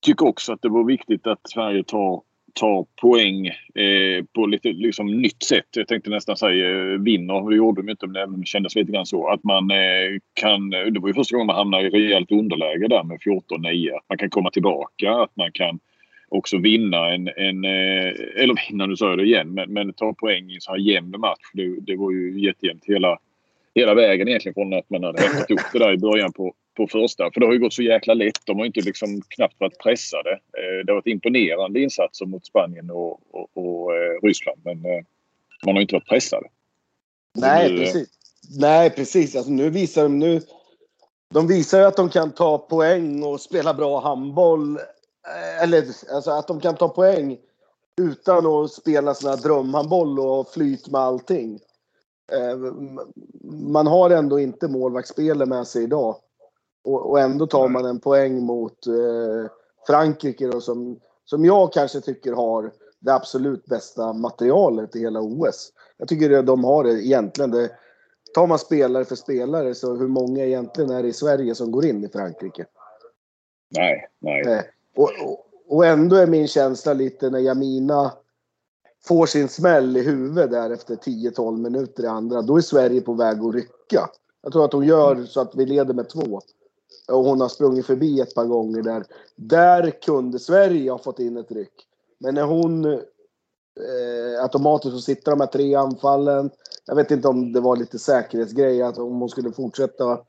Jag 0.00 0.06
tycker 0.06 0.26
också 0.26 0.52
att 0.52 0.62
det 0.62 0.68
var 0.68 0.84
viktigt 0.84 1.26
att 1.26 1.40
Sverige 1.48 1.84
tar 1.84 2.22
tar 2.54 2.86
poäng 3.00 3.46
eh, 3.74 4.24
på 4.34 4.46
lite 4.46 4.68
liksom, 4.68 5.06
nytt 5.06 5.42
sätt. 5.42 5.66
Jag 5.76 5.88
tänkte 5.88 6.10
nästan 6.10 6.36
säga 6.36 6.70
eh, 6.70 6.98
vinner. 6.98 7.50
Det 7.50 7.56
gjorde 7.56 7.82
de 7.82 7.90
inte, 7.90 8.06
men 8.06 8.40
det 8.40 8.46
kändes 8.46 8.74
lite 8.74 8.92
grann 8.92 9.06
så. 9.06 9.28
Att 9.28 9.44
man 9.44 9.70
eh, 9.70 10.18
kan... 10.34 10.72
Eh, 10.72 10.84
det 10.84 11.00
var 11.00 11.08
ju 11.08 11.14
första 11.14 11.36
gången 11.36 11.46
man 11.46 11.56
hamnade 11.56 11.86
i 11.86 11.90
rejält 11.90 12.32
underläge 12.32 12.88
där 12.88 13.02
med 13.02 13.18
14-9. 13.20 13.96
Att 13.96 14.04
man 14.08 14.18
kan 14.18 14.30
komma 14.30 14.50
tillbaka, 14.50 15.12
att 15.12 15.36
man 15.36 15.52
kan 15.52 15.78
också 16.28 16.58
vinna 16.58 17.14
en... 17.14 17.28
en 17.28 17.64
eh, 17.64 18.12
eller 18.36 18.68
vinna, 18.68 18.86
nu 18.86 18.96
sa 18.96 19.08
jag 19.10 19.18
det 19.18 19.24
igen, 19.24 19.54
men, 19.54 19.72
men 19.72 19.92
ta 19.92 20.14
poäng 20.14 20.50
i 20.50 20.54
en 20.54 20.60
så 20.60 20.70
här 20.70 20.78
jämn 20.78 21.14
match. 21.18 21.50
Det, 21.52 21.80
det 21.80 21.96
var 21.96 22.10
ju 22.10 22.40
jättejämnt 22.40 22.84
hela, 22.86 23.18
hela 23.74 23.94
vägen 23.94 24.28
egentligen 24.28 24.54
från 24.54 24.72
att 24.72 24.90
man 24.90 25.04
hade 25.04 25.22
hämtat 25.22 25.50
upp 25.50 25.72
det 25.72 25.78
där 25.78 25.92
i 25.92 25.98
början 25.98 26.32
på, 26.32 26.54
på 26.76 26.86
första. 26.86 27.30
För 27.30 27.40
det 27.40 27.46
har 27.46 27.52
ju 27.52 27.58
gått 27.58 27.72
så 27.72 27.82
jäkla 27.82 28.14
lätt. 28.14 28.46
De 28.46 28.58
har 28.58 28.66
inte 28.66 28.80
liksom 28.80 29.22
knappt 29.28 29.60
varit 29.60 29.78
pressade. 29.78 30.30
Eh, 30.30 30.84
det 30.84 30.92
har 30.92 30.94
varit 30.94 31.06
imponerande 31.06 31.80
insatser 31.80 32.26
mot 32.26 32.46
Spanien 32.46 32.90
och, 32.90 33.20
och, 33.30 33.48
och 33.54 33.96
eh, 33.96 34.20
Ryssland. 34.22 34.60
Men 34.64 34.84
eh, 34.84 35.04
man 35.66 35.74
har 35.74 35.82
inte 35.82 35.94
varit 35.94 36.08
pressade. 36.08 36.46
Nej, 37.34 37.72
nu, 37.72 37.78
precis. 37.78 38.08
Nej, 38.58 38.90
precis. 38.90 39.36
Alltså, 39.36 39.52
nu 39.52 39.70
visar 39.70 40.02
de... 40.02 40.18
Nu, 40.18 40.40
de 41.34 41.46
visar 41.46 41.78
ju 41.78 41.84
att 41.84 41.96
de 41.96 42.08
kan 42.08 42.30
ta 42.30 42.58
poäng 42.58 43.22
och 43.22 43.40
spela 43.40 43.74
bra 43.74 44.00
handboll. 44.00 44.78
Eller 45.62 45.84
alltså 46.12 46.30
att 46.30 46.48
de 46.48 46.60
kan 46.60 46.76
ta 46.76 46.88
poäng 46.88 47.38
utan 48.00 48.46
att 48.46 48.72
spela 48.72 49.14
sån 49.14 49.30
här 49.30 49.36
drömhandboll 49.36 50.20
och 50.20 50.48
flyt 50.52 50.88
med 50.88 51.00
allting. 51.00 51.60
Man 53.44 53.86
har 53.86 54.10
ändå 54.10 54.40
inte 54.40 54.68
målvaktsspelet 54.68 55.48
med 55.48 55.66
sig 55.66 55.84
idag. 55.84 56.16
Och, 56.84 57.10
och 57.10 57.20
ändå 57.20 57.46
tar 57.46 57.68
man 57.68 57.84
en 57.84 58.00
poäng 58.00 58.42
mot 58.42 58.86
eh, 58.86 59.50
Frankrike 59.86 60.46
då, 60.46 60.60
som, 60.60 61.00
som 61.24 61.44
jag 61.44 61.72
kanske 61.72 62.00
tycker 62.00 62.32
har 62.32 62.72
det 62.98 63.14
absolut 63.14 63.64
bästa 63.64 64.12
materialet 64.12 64.96
i 64.96 65.00
hela 65.00 65.20
OS. 65.20 65.72
Jag 65.96 66.08
tycker 66.08 66.38
att 66.38 66.46
de 66.46 66.64
har 66.64 66.84
det 66.84 67.06
egentligen. 67.06 67.50
Det, 67.50 67.70
tar 68.34 68.46
man 68.46 68.58
spelare 68.58 69.04
för 69.04 69.16
spelare 69.16 69.74
så 69.74 69.96
hur 69.96 70.08
många 70.08 70.44
egentligen 70.44 70.90
är 70.90 71.02
det 71.02 71.08
i 71.08 71.12
Sverige 71.12 71.54
som 71.54 71.72
går 71.72 71.84
in 71.84 72.04
i 72.04 72.08
Frankrike? 72.08 72.66
Nej, 73.76 74.08
nej. 74.18 74.42
Eh, 74.42 74.60
och, 74.96 75.10
och, 75.24 75.46
och 75.68 75.86
ändå 75.86 76.16
är 76.16 76.26
min 76.26 76.48
känsla 76.48 76.92
lite 76.92 77.30
när 77.30 77.38
Jamina 77.38 78.12
får 79.04 79.26
sin 79.26 79.48
smäll 79.48 79.96
i 79.96 80.02
huvudet 80.02 80.50
där 80.50 80.70
efter 80.70 80.96
10-12 80.96 81.56
minuter 81.56 82.04
i 82.04 82.06
andra. 82.06 82.42
Då 82.42 82.56
är 82.56 82.60
Sverige 82.60 83.00
på 83.00 83.14
väg 83.14 83.40
att 83.40 83.54
rycka. 83.54 84.10
Jag 84.42 84.52
tror 84.52 84.64
att 84.64 84.72
hon 84.72 84.86
gör 84.86 85.24
så 85.24 85.40
att 85.40 85.54
vi 85.54 85.66
leder 85.66 85.94
med 85.94 86.08
två. 86.08 86.40
Och 87.08 87.24
hon 87.24 87.40
har 87.40 87.48
sprungit 87.48 87.86
förbi 87.86 88.20
ett 88.20 88.34
par 88.34 88.44
gånger 88.44 88.82
där. 88.82 89.04
Där 89.36 89.90
kunde 89.90 90.38
Sverige 90.38 90.90
ha 90.90 90.98
fått 90.98 91.18
in 91.18 91.36
ett 91.36 91.52
ryck. 91.52 91.86
Men 92.18 92.34
när 92.34 92.44
hon 92.44 92.84
eh, 92.84 94.42
automatiskt 94.42 94.94
så 94.94 95.00
sitter 95.00 95.30
de 95.30 95.40
här 95.40 95.46
tre 95.46 95.74
anfallen. 95.74 96.50
Jag 96.86 96.96
vet 96.96 97.10
inte 97.10 97.28
om 97.28 97.52
det 97.52 97.60
var 97.60 97.76
lite 97.76 97.98
säkerhetsgrej 97.98 98.82
att 98.82 98.98
om 98.98 99.20
hon 99.20 99.28
skulle 99.28 99.52
fortsätta 99.52 100.20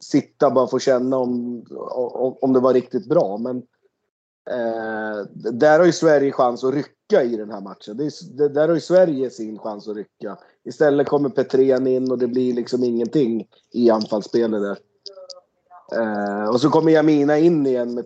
sitta 0.00 0.50
bara 0.50 0.66
få 0.66 0.78
känna 0.78 1.16
om, 1.16 1.64
om, 1.90 2.36
om 2.40 2.52
det 2.52 2.60
var 2.60 2.74
riktigt 2.74 3.08
bra. 3.08 3.38
Men 3.38 3.56
eh, 4.50 5.26
där 5.34 5.78
har 5.78 5.86
ju 5.86 5.92
Sverige 5.92 6.32
chans 6.32 6.64
att 6.64 6.74
rycka 6.74 7.22
i 7.22 7.36
den 7.36 7.50
här 7.50 7.60
matchen. 7.60 7.96
Det, 7.96 8.10
det, 8.36 8.48
där 8.48 8.68
har 8.68 8.74
ju 8.74 8.80
Sverige 8.80 9.30
sin 9.30 9.58
chans 9.58 9.88
att 9.88 9.96
rycka. 9.96 10.38
Istället 10.64 11.08
kommer 11.08 11.28
Petrén 11.28 11.86
in 11.86 12.10
och 12.10 12.18
det 12.18 12.26
blir 12.26 12.54
liksom 12.54 12.84
ingenting 12.84 13.48
i 13.72 13.90
anfallsspelet 13.90 14.62
där. 14.62 14.78
Eh, 15.92 16.48
och 16.48 16.60
så 16.60 16.70
kommer 16.70 16.92
Jamina 16.92 17.38
in 17.38 17.66
igen 17.66 17.94
med 17.94 18.04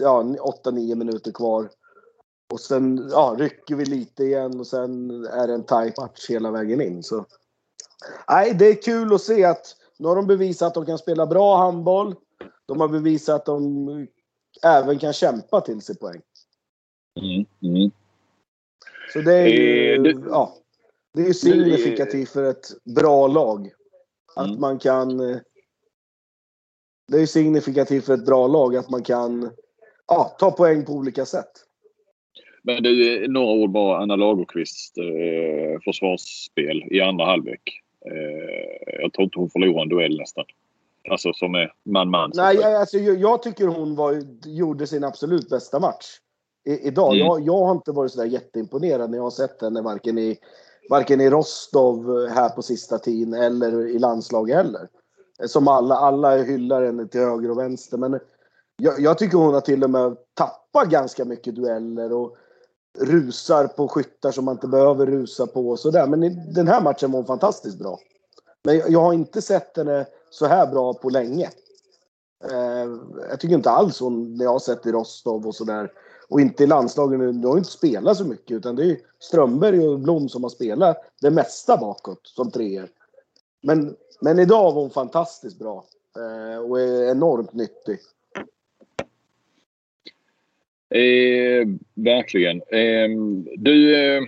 ja, 0.00 0.22
8-9 0.22 0.94
minuter 0.94 1.32
kvar. 1.32 1.70
Och 2.52 2.60
sen 2.60 3.08
ja, 3.10 3.36
rycker 3.38 3.74
vi 3.74 3.84
lite 3.84 4.24
igen 4.24 4.60
och 4.60 4.66
sen 4.66 5.10
är 5.24 5.46
det 5.46 5.54
en 5.54 5.64
tight 5.64 5.98
match 5.98 6.30
hela 6.30 6.50
vägen 6.50 6.80
in. 6.80 7.02
Så. 7.02 7.26
Nej, 8.28 8.54
det 8.54 8.66
är 8.66 8.82
kul 8.82 9.14
att 9.14 9.20
se 9.20 9.44
att 9.44 9.76
nu 9.98 10.08
har 10.08 10.16
de 10.16 10.26
bevisat 10.26 10.68
att 10.68 10.74
de 10.74 10.86
kan 10.86 10.98
spela 10.98 11.26
bra 11.26 11.56
handboll. 11.56 12.14
De 12.66 12.80
har 12.80 12.88
bevisat 12.88 13.34
att 13.34 13.46
de 13.46 14.06
även 14.62 14.98
kan 14.98 15.12
kämpa 15.12 15.60
till 15.60 15.82
sig 15.82 15.96
poäng. 15.96 16.20
Mm, 17.20 17.46
mm. 17.62 17.90
Så 19.12 19.20
det 19.20 19.34
är 19.34 19.46
ju, 19.46 19.94
eh, 19.94 20.16
ja, 20.28 20.54
det 21.14 21.22
är 21.22 21.32
signifikativt 21.32 22.28
för 22.28 22.44
ett 22.44 22.66
bra 22.84 23.26
lag. 23.26 23.70
Att 24.36 24.46
mm. 24.46 24.60
man 24.60 24.78
kan... 24.78 25.40
Eh, 27.10 27.16
det 27.16 27.22
är 27.22 27.26
signifikativt 27.26 28.04
för 28.04 28.14
ett 28.14 28.26
bra 28.26 28.46
lag 28.46 28.76
att 28.76 28.90
man 28.90 29.02
kan 29.02 29.50
ja, 30.06 30.36
ta 30.38 30.50
poäng 30.50 30.84
på 30.84 30.92
olika 30.92 31.24
sätt. 31.24 31.50
Men 32.62 32.82
du, 32.82 33.28
några 33.28 33.52
ord 33.52 33.70
bara 33.70 34.02
Anna 34.02 34.16
Lagerqvist 34.16 34.98
eh, 34.98 35.80
försvarsspel 35.84 36.82
i 36.90 37.00
andra 37.00 37.24
halvlek. 37.24 37.80
Eh, 38.06 39.00
jag 39.02 39.12
tror 39.12 39.24
inte 39.24 39.38
hon 39.38 39.50
förlorar 39.50 39.82
en 39.82 39.88
duell 39.88 40.18
nästan. 40.18 40.44
Alltså 41.10 41.32
som 41.32 41.54
är 41.54 41.72
man-man. 41.84 42.30
Nej, 42.34 42.64
alltså, 42.64 42.98
jag, 42.98 43.20
jag, 43.20 43.42
tycker 43.42 43.66
hon 43.66 43.96
var, 43.96 44.22
gjorde 44.46 44.86
sin 44.86 45.04
absolut 45.04 45.48
bästa 45.48 45.80
match 45.80 46.06
i, 46.66 46.88
idag. 46.88 47.14
Mm. 47.14 47.26
Jag, 47.26 47.40
jag 47.40 47.64
har 47.64 47.72
inte 47.72 47.92
varit 47.92 48.12
sådär 48.12 48.26
jätteimponerad 48.26 49.10
när 49.10 49.18
jag 49.18 49.22
har 49.22 49.30
sett 49.30 49.62
henne 49.62 49.82
varken 49.82 50.18
i, 50.18 50.38
varken 50.90 51.20
i 51.20 51.30
Rostov 51.30 52.28
här 52.28 52.48
på 52.48 52.62
sista 52.62 52.98
tiden 52.98 53.34
eller 53.34 53.88
i 53.88 53.98
landslaget 53.98 54.56
heller. 54.56 54.88
Som 55.46 55.68
alla, 55.68 55.94
alla 55.96 56.36
hyllar 56.36 56.84
henne 56.84 57.06
till 57.06 57.20
höger 57.20 57.50
och 57.50 57.58
vänster. 57.58 57.98
Men 57.98 58.20
jag, 58.76 59.00
jag 59.00 59.18
tycker 59.18 59.38
hon 59.38 59.54
har 59.54 59.60
till 59.60 59.84
och 59.84 59.90
med 59.90 60.16
tappat 60.34 60.88
ganska 60.88 61.24
mycket 61.24 61.54
dueller 61.54 62.12
och 62.12 62.36
rusar 62.98 63.66
på 63.66 63.88
skyttar 63.88 64.30
som 64.30 64.44
man 64.44 64.54
inte 64.54 64.68
behöver 64.68 65.06
rusa 65.06 65.46
på 65.46 65.68
och 65.68 65.78
sådär. 65.78 66.06
Men 66.06 66.24
i 66.24 66.52
den 66.54 66.68
här 66.68 66.80
matchen 66.80 67.12
var 67.12 67.18
hon 67.18 67.26
fantastiskt 67.26 67.78
bra. 67.78 67.98
Men 68.64 68.82
jag 68.88 69.00
har 69.00 69.12
inte 69.12 69.42
sett 69.42 69.76
henne 69.76 70.06
så 70.30 70.46
här 70.46 70.66
bra 70.66 70.94
på 70.94 71.10
länge. 71.10 71.50
Eh, 72.44 72.90
jag 73.28 73.40
tycker 73.40 73.54
inte 73.54 73.70
alls 73.70 74.00
hon, 74.00 74.34
när 74.34 74.44
jag 74.44 74.52
har 74.52 74.58
sett 74.58 74.86
i 74.86 74.92
Rostov 74.92 75.46
och 75.46 75.54
sådär. 75.54 75.92
Och 76.28 76.40
inte 76.40 76.64
i 76.64 76.66
landslagen, 76.66 77.40
de 77.40 77.48
har 77.48 77.58
inte 77.58 77.70
spelat 77.70 78.16
så 78.16 78.24
mycket 78.24 78.56
utan 78.56 78.76
det 78.76 78.84
är 78.84 78.98
Strömberg 79.20 79.88
och 79.88 80.00
Blom 80.00 80.28
som 80.28 80.42
har 80.42 80.50
spelat 80.50 80.96
det 81.20 81.30
mesta 81.30 81.76
bakåt 81.76 82.20
som 82.22 82.50
treor. 82.50 82.88
Men, 83.62 83.96
men 84.20 84.38
idag 84.38 84.72
var 84.72 84.82
hon 84.82 84.90
fantastiskt 84.90 85.58
bra 85.58 85.84
eh, 86.16 86.60
och 86.60 86.80
är 86.80 87.10
enormt 87.10 87.52
nyttig. 87.52 87.98
Eh, 90.94 91.68
verkligen. 91.94 92.56
Eh, 92.56 93.08
du, 93.56 93.96
eh, 93.96 94.22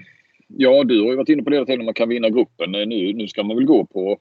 ja, 0.47 0.85
du 0.85 1.03
har 1.03 1.11
ju 1.11 1.17
varit 1.17 1.29
inne 1.29 1.43
på 1.43 1.51
det 1.51 1.57
hela 1.57 1.67
tiden 1.67 1.85
man 1.85 1.95
kan 1.95 2.09
vinna 2.09 2.31
gruppen. 2.31 2.75
Eh, 2.75 2.87
nu, 2.87 3.13
nu 3.13 3.29
ska 3.29 3.43
man 3.43 3.57
väl 3.57 3.67
gå 3.67 3.87
på 3.87 4.19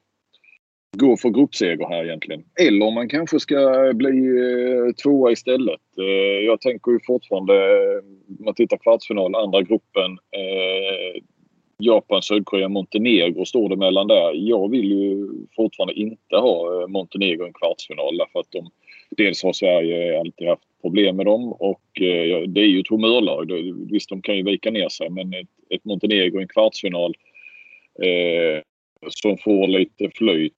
gå 0.96 1.16
för 1.16 1.30
gruppseger 1.30 1.88
här 1.88 2.04
egentligen. 2.04 2.44
Eller 2.60 2.86
om 2.86 2.94
man 2.94 3.08
kanske 3.08 3.40
ska 3.40 3.92
bli 3.94 4.08
eh, 4.08 4.92
tvåa 5.02 5.32
istället. 5.32 5.80
Eh, 5.98 6.46
jag 6.46 6.60
tänker 6.60 6.92
ju 6.92 6.98
fortfarande, 7.06 7.54
eh, 7.54 7.98
om 8.38 8.44
man 8.44 8.54
tittar 8.54 8.76
kvartsfinal, 8.76 9.34
andra 9.34 9.62
gruppen. 9.62 10.10
Eh, 10.30 11.22
Japan, 11.84 12.22
Sydkorea, 12.22 12.68
Montenegro 12.68 13.44
står 13.44 13.68
det 13.68 13.76
mellan 13.76 14.08
där. 14.08 14.32
Jag 14.34 14.70
vill 14.70 14.92
ju 14.92 15.28
fortfarande 15.56 15.94
inte 15.94 16.36
ha 16.36 16.82
eh, 16.82 16.88
Montenegro 16.88 17.44
i 17.44 17.46
en 17.46 17.52
kvartsfinal 17.52 18.16
därför 18.16 18.40
att 18.40 18.50
de 18.50 18.70
dels 19.10 19.42
har 19.42 19.52
Sverige 19.52 20.20
alltid 20.20 20.48
haft 20.48 20.62
problem 20.82 21.16
med 21.16 21.26
dem 21.26 21.52
och 21.52 22.00
eh, 22.00 22.48
det 22.48 22.60
är 22.60 22.66
ju 22.66 22.80
ett 22.80 22.88
humörlag. 22.88 23.52
Visst, 23.90 24.08
de 24.08 24.22
kan 24.22 24.36
ju 24.36 24.42
vika 24.42 24.70
ner 24.70 24.88
sig 24.88 25.10
men 25.10 25.34
ett, 25.34 25.48
ett 25.70 25.84
Montenegro 25.84 26.38
i 26.38 26.42
en 26.42 26.48
kvartsfinal 26.48 27.14
eh, 28.02 28.62
som 29.08 29.38
får 29.38 29.66
lite 29.66 30.10
flyt 30.14 30.52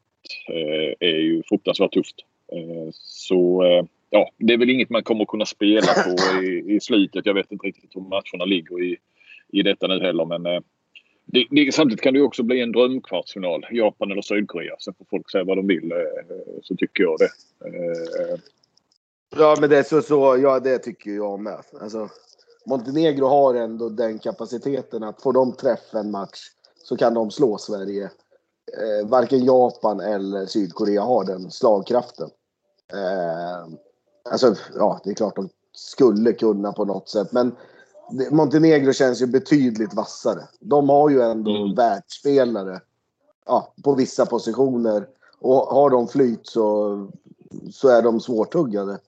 eh, 0.49 1.09
är 1.09 1.19
ju 1.19 1.43
fruktansvärt 1.49 1.93
tufft. 1.93 2.17
Eh, 2.53 2.89
så 2.93 3.65
eh, 3.65 3.85
ja, 4.11 4.31
det 4.39 4.53
är 4.53 4.59
väl 4.59 4.71
inget 4.71 4.91
man 4.91 5.03
kommer 5.03 5.25
kunna 5.25 5.47
spela 5.47 5.87
på 5.87 6.43
i, 6.43 6.75
i 6.75 6.81
slutet. 6.81 7.27
Jag 7.27 7.35
vet 7.35 7.53
inte 7.53 7.67
riktigt 7.67 7.97
hur 7.97 8.01
matcherna 8.01 8.45
ligger 8.45 8.83
i, 8.83 8.97
i 9.53 9.63
detta 9.63 9.87
nu 9.87 10.01
heller 10.01 10.25
men 10.25 10.47
eh, 10.47 10.61
det, 11.27 11.47
det, 11.51 11.75
samtidigt 11.75 12.03
kan 12.03 12.15
det 12.15 12.23
också 12.23 12.43
bli 12.43 12.61
en 12.61 12.73
drömkvartsfinal. 12.73 13.67
Japan 13.71 14.11
eller 14.11 14.23
Sydkorea. 14.23 14.77
Sen 14.79 14.95
får 14.95 15.05
folk 15.11 15.31
säga 15.31 15.45
vad 15.45 15.57
de 15.57 15.67
vill. 15.67 15.93
Eh, 15.93 15.99
så 16.63 16.77
tycker 16.77 17.03
jag 17.03 17.19
det. 17.19 17.31
Eh, 17.69 18.39
ja, 19.37 19.57
men 19.61 19.71
det 19.71 19.79
är 19.79 19.83
så, 19.83 20.03
så. 20.03 20.39
Ja, 20.43 20.61
det 20.61 20.79
tycker 20.79 21.11
jag 21.11 21.41
med. 21.41 21.59
Alltså, 21.81 22.09
Montenegro 22.67 23.27
har 23.27 23.55
ändå 23.55 23.89
den 23.89 24.19
kapaciteten 24.19 25.03
att 25.03 25.23
får 25.23 25.33
de 25.33 25.53
träffa 25.53 25.99
en 25.99 26.11
match 26.11 26.41
så 26.85 26.97
kan 26.97 27.15
de 27.15 27.31
slå 27.31 27.59
Sverige. 27.59 28.05
Eh, 28.05 29.09
varken 29.09 29.45
Japan 29.45 30.01
eller 30.01 30.47
Sydkorea 30.47 31.03
har 31.03 31.25
den 31.25 31.51
slagkraften. 31.51 32.31
Eh, 32.93 33.75
alltså, 34.31 34.55
ja, 34.75 35.01
det 35.05 35.11
är 35.11 35.15
klart 35.15 35.37
de 35.37 35.49
skulle 35.73 36.33
kunna 36.33 36.73
på 36.73 36.85
något 36.85 37.09
sätt, 37.09 37.33
men 37.33 37.53
Montenegro 38.31 38.93
känns 38.93 39.23
ju 39.23 39.27
betydligt 39.27 39.95
vassare. 39.95 40.41
De 40.61 40.89
har 40.89 41.11
ju 41.11 41.23
ändå 41.23 41.57
mm. 41.57 41.75
världsspelare 41.75 42.81
ja, 43.47 43.73
på 43.85 43.95
vissa 43.95 44.27
positioner 44.27 45.07
och 45.39 45.57
har 45.57 45.91
de 45.91 46.09
flyt 46.09 46.47
så, 46.47 47.07
så 47.73 47.89
är 47.89 48.03
de 48.03 48.21
svårtuggade. 48.21 48.99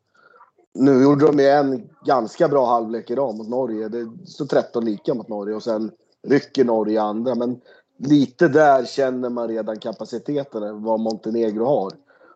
Nu 0.74 1.02
gjorde 1.02 1.26
de 1.26 1.38
ju 1.38 1.48
en 1.48 1.88
ganska 2.04 2.48
bra 2.48 2.66
halvlek 2.66 3.10
idag 3.10 3.34
mot 3.34 3.48
Norge. 3.48 3.88
Det 3.88 4.08
står 4.26 4.46
13 4.46 4.84
lika 4.84 5.14
mot 5.14 5.28
Norge 5.28 5.54
och 5.54 5.62
sen 5.62 5.90
rycker 6.22 6.64
Norge 6.64 7.02
andra. 7.02 7.34
Men 7.34 7.60
lite 7.98 8.48
där 8.48 8.84
känner 8.84 9.30
man 9.30 9.48
redan 9.48 9.78
kapaciteten, 9.78 10.82
vad 10.82 11.00
Montenegro 11.00 11.64
har. 11.64 11.92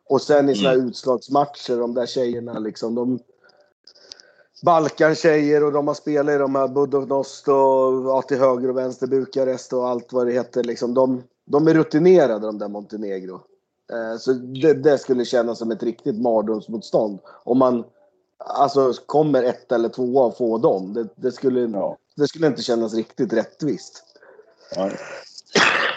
Och 0.08 0.20
sen 0.22 0.48
i 0.48 0.54
såna 0.54 0.68
här 0.68 0.76
mm. 0.76 0.88
utslagsmatcher, 0.88 1.78
de 1.78 1.94
där 1.94 2.06
tjejerna 2.06 2.58
liksom, 2.58 2.94
de 2.94 3.18
Balkan-tjejer 4.62 5.64
och 5.64 5.72
de 5.72 5.88
har 5.88 5.94
spelat 5.94 6.34
i 6.34 6.38
de 6.38 6.54
här 6.54 6.68
Budognost 6.68 7.48
och 7.48 7.54
ja, 8.04 8.22
till 8.28 8.38
höger 8.38 8.68
och 8.68 8.76
vänster 8.76 9.06
Bukarest 9.06 9.72
och 9.72 9.88
allt 9.88 10.12
vad 10.12 10.26
det 10.26 10.32
heter. 10.32 10.64
Liksom, 10.64 10.94
de, 10.94 11.22
de 11.46 11.68
är 11.68 11.74
rutinerade 11.74 12.46
de 12.46 12.58
där 12.58 12.68
Montenegro. 12.68 13.40
Eh, 13.92 14.18
så 14.18 14.32
det, 14.32 14.72
det, 14.72 14.98
skulle 14.98 15.24
kännas 15.24 15.58
som 15.58 15.70
ett 15.70 15.82
riktigt 15.82 16.20
mardrömsmotstånd. 16.20 17.18
Om 17.44 17.58
man 17.58 17.84
alltså 18.38 18.92
kommer 19.06 19.42
ett 19.42 19.72
eller 19.72 19.88
två 19.88 20.16
och 20.16 20.36
få 20.36 20.58
dem. 20.58 20.94
Det, 20.94 21.08
det, 21.16 21.32
skulle, 21.32 21.60
ja. 21.60 21.96
det 22.16 22.28
skulle 22.28 22.46
inte 22.46 22.62
kännas 22.62 22.94
riktigt 22.94 23.32
rättvist. 23.32 24.04
Ja. 24.76 24.90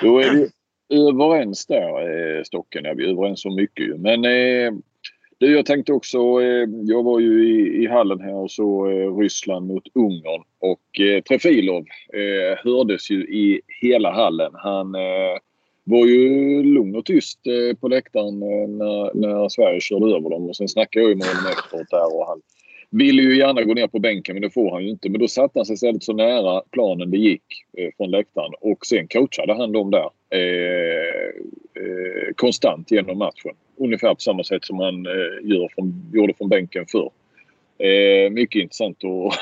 Då 0.01 0.19
är 0.19 0.31
vi 0.31 0.49
överens 1.09 1.65
där, 1.65 2.37
eh, 2.37 2.43
Stocken. 2.43 2.85
Ja, 2.85 2.93
vi 2.97 3.05
är 3.05 3.09
överens 3.09 3.45
om 3.45 3.55
mycket 3.55 3.99
Men 3.99 4.25
eh, 4.25 4.73
du, 5.43 5.55
jag 5.55 5.65
tänkte 5.65 5.93
också, 5.93 6.17
eh, 6.17 6.67
jag 6.83 7.03
var 7.03 7.19
ju 7.19 7.49
i, 7.49 7.83
i 7.83 7.87
hallen 7.87 8.21
här 8.21 8.35
och 8.35 8.51
så 8.51 8.89
eh, 8.89 9.17
Ryssland 9.17 9.67
mot 9.67 9.83
Ungern. 9.95 10.43
Och 10.59 10.99
eh, 10.99 11.21
Trefilov 11.21 11.85
eh, 12.13 12.57
hördes 12.63 13.11
ju 13.11 13.21
i 13.23 13.61
hela 13.81 14.11
hallen. 14.11 14.51
Han 14.53 14.95
eh, 14.95 15.37
var 15.83 16.05
ju 16.05 16.63
lugn 16.63 16.95
och 16.95 17.05
tyst 17.05 17.39
eh, 17.47 17.77
på 17.77 17.87
läktaren 17.87 18.41
eh, 18.41 18.69
när, 18.69 19.13
när 19.13 19.49
Sverige 19.49 19.81
körde 19.81 20.05
över 20.05 20.29
dem. 20.29 20.49
Och 20.49 20.55
sen 20.55 20.69
snackade 20.69 21.03
jag 21.03 21.09
ju 21.09 21.15
med 21.15 21.27
honom 21.27 21.51
efteråt 21.51 21.89
där 21.89 22.15
och 22.15 22.27
han 22.27 22.41
ville 22.93 23.21
ju 23.21 23.37
gärna 23.37 23.63
gå 23.63 23.73
ner 23.73 23.87
på 23.87 23.99
bänken 23.99 24.35
men 24.35 24.41
det 24.41 24.49
får 24.49 24.71
han 24.71 24.83
ju 24.83 24.89
inte. 24.89 25.09
Men 25.09 25.21
då 25.21 25.27
satte 25.27 25.59
han 25.59 25.65
sig 25.65 25.73
istället 25.73 26.03
så 26.03 26.13
nära 26.13 26.61
planen 26.71 27.11
det 27.11 27.17
gick 27.17 27.43
eh, 27.77 27.89
från 27.97 28.11
läktaren 28.11 28.53
och 28.61 28.85
sen 28.85 29.07
coachade 29.07 29.53
han 29.53 29.71
dem 29.71 29.91
där 29.91 30.09
eh, 30.29 31.27
eh, 31.83 32.33
konstant 32.35 32.91
genom 32.91 33.17
matchen. 33.17 33.51
Ungefär 33.77 34.13
på 34.13 34.19
samma 34.19 34.43
sätt 34.43 34.65
som 34.65 34.79
han 34.79 35.05
eh, 35.05 35.51
gör 35.51 35.67
från, 35.75 36.11
gjorde 36.13 36.33
från 36.33 36.49
bänken 36.49 36.85
förr. 36.87 37.11
Eh, 37.87 38.29
mycket 38.31 38.61
intressant 38.61 38.97
att, 39.03 39.33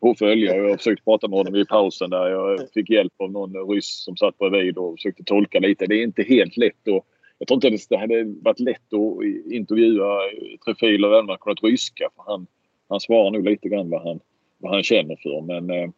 att 0.10 0.18
följa. 0.18 0.56
Jag 0.56 0.68
har 0.68 0.76
försökt 0.76 1.04
prata 1.04 1.28
med 1.28 1.38
honom 1.38 1.56
i 1.56 1.64
pausen 1.64 2.10
där. 2.10 2.28
Jag 2.28 2.60
fick 2.74 2.90
hjälp 2.90 3.12
av 3.16 3.32
någon 3.32 3.70
ryss 3.70 4.04
som 4.04 4.16
satt 4.16 4.38
bredvid 4.38 4.78
och 4.78 4.94
försökte 4.94 5.24
tolka 5.24 5.58
lite. 5.58 5.86
Det 5.86 5.94
är 5.94 6.02
inte 6.02 6.22
helt 6.22 6.56
lätt 6.56 6.88
att 6.88 7.04
jag 7.38 7.48
tror 7.48 7.64
inte 7.66 7.86
det 7.88 7.98
hade 7.98 8.24
varit 8.42 8.60
lätt 8.60 8.92
att 8.92 9.52
intervjua 9.52 10.24
eh, 10.24 10.58
Trefil 10.64 11.04
och 11.04 11.12
Wellmark 11.12 11.40
på 11.40 11.48
något 11.48 11.62
ryska. 11.62 12.08
För 12.16 12.22
han, 12.26 12.46
han 12.88 13.00
svarar 13.00 13.30
nog 13.30 13.44
lite 13.44 13.68
grann 13.68 13.90
vad 13.90 14.02
han, 14.02 14.20
vad 14.58 14.72
han 14.72 14.82
känner 14.82 15.16
för. 15.16 15.40
Men 15.40 15.70
eh, 15.70 15.90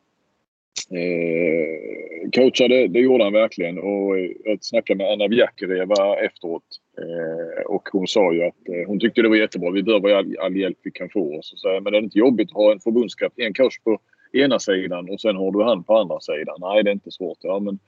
eh 0.99 1.91
coacha, 2.31 2.41
coachade, 2.43 2.89
det 2.89 3.01
gjorde 3.01 3.25
han 3.25 3.33
verkligen. 3.33 3.79
Och 3.79 4.19
eh, 4.19 4.31
jag 4.45 4.65
snackade 4.65 4.99
med 4.99 5.13
Anna 5.13 5.29
Bjäkereva 5.29 6.17
efteråt. 6.17 6.65
Eh, 6.99 7.63
och 7.67 7.89
hon 7.93 8.07
sa 8.07 8.33
ju 8.33 8.43
att 8.43 8.69
eh, 8.69 8.87
hon 8.87 9.01
tyckte 9.01 9.23
det 9.23 9.29
var 9.29 9.37
jättebra. 9.37 9.71
Vi 9.71 9.83
behöver 9.83 10.11
all, 10.11 10.37
all 10.39 10.57
hjälp 10.57 10.79
vi 10.83 10.91
kan 10.91 11.09
få. 11.11 11.37
Och 11.37 11.45
så 11.45 11.57
sa 11.57 11.75
jag, 11.75 11.83
men 11.83 11.93
det 11.93 11.99
är 11.99 12.03
inte 12.03 12.19
jobbigt 12.19 12.49
att 12.51 12.57
ha 12.57 12.73
en 12.73 12.81
förbundskapten, 12.81 13.47
en 13.47 13.55
coach 13.55 13.79
på 13.79 13.99
ena 14.33 14.59
sidan 14.59 15.11
och 15.11 15.21
sen 15.21 15.37
har 15.37 15.53
du 15.53 15.63
han 15.63 15.85
på 15.85 15.97
andra 15.97 16.21
sidan. 16.21 16.57
Nej, 16.61 16.85
det 16.85 16.91
är 16.91 16.93
inte 16.93 17.11
svårt. 17.11 17.39
Ja, 17.41 17.59
men 17.59 17.79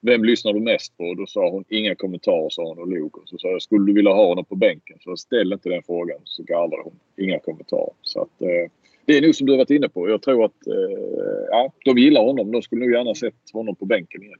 vem 0.00 0.24
lyssnar 0.24 0.52
du 0.52 0.60
mest 0.60 0.96
på? 0.96 1.14
Då 1.14 1.26
sa 1.26 1.50
hon 1.50 1.64
inga 1.68 1.94
kommentarer 1.94 2.50
sa 2.50 2.62
hon 2.64 2.78
och 2.78 2.88
log. 2.88 3.22
Så 3.24 3.38
sa 3.38 3.48
jag, 3.48 3.62
skulle 3.62 3.86
du 3.86 3.92
vilja 3.92 4.12
ha 4.12 4.26
honom 4.26 4.44
på 4.44 4.56
bänken? 4.56 4.98
Så 5.00 5.16
ställ 5.16 5.52
inte 5.52 5.68
den 5.68 5.82
frågan. 5.86 6.20
Så 6.24 6.42
garvade 6.42 6.82
hon. 6.82 6.98
Inga 7.16 7.38
kommentarer. 7.38 7.92
Så 8.02 8.22
att, 8.22 8.42
eh, 8.42 8.70
det 9.04 9.16
är 9.16 9.22
nog 9.22 9.34
som 9.34 9.46
du 9.46 9.52
har 9.52 9.58
varit 9.58 9.70
inne 9.70 9.88
på. 9.88 10.08
Jag 10.08 10.22
tror 10.22 10.44
att 10.44 10.66
eh, 10.66 11.46
ja, 11.50 11.72
de 11.84 11.98
gillar 11.98 12.24
honom. 12.24 12.52
De 12.52 12.62
skulle 12.62 12.84
nog 12.84 12.94
gärna 12.94 13.14
sett 13.14 13.50
honom 13.52 13.74
på 13.74 13.84
bänken 13.84 14.22
igen. 14.22 14.38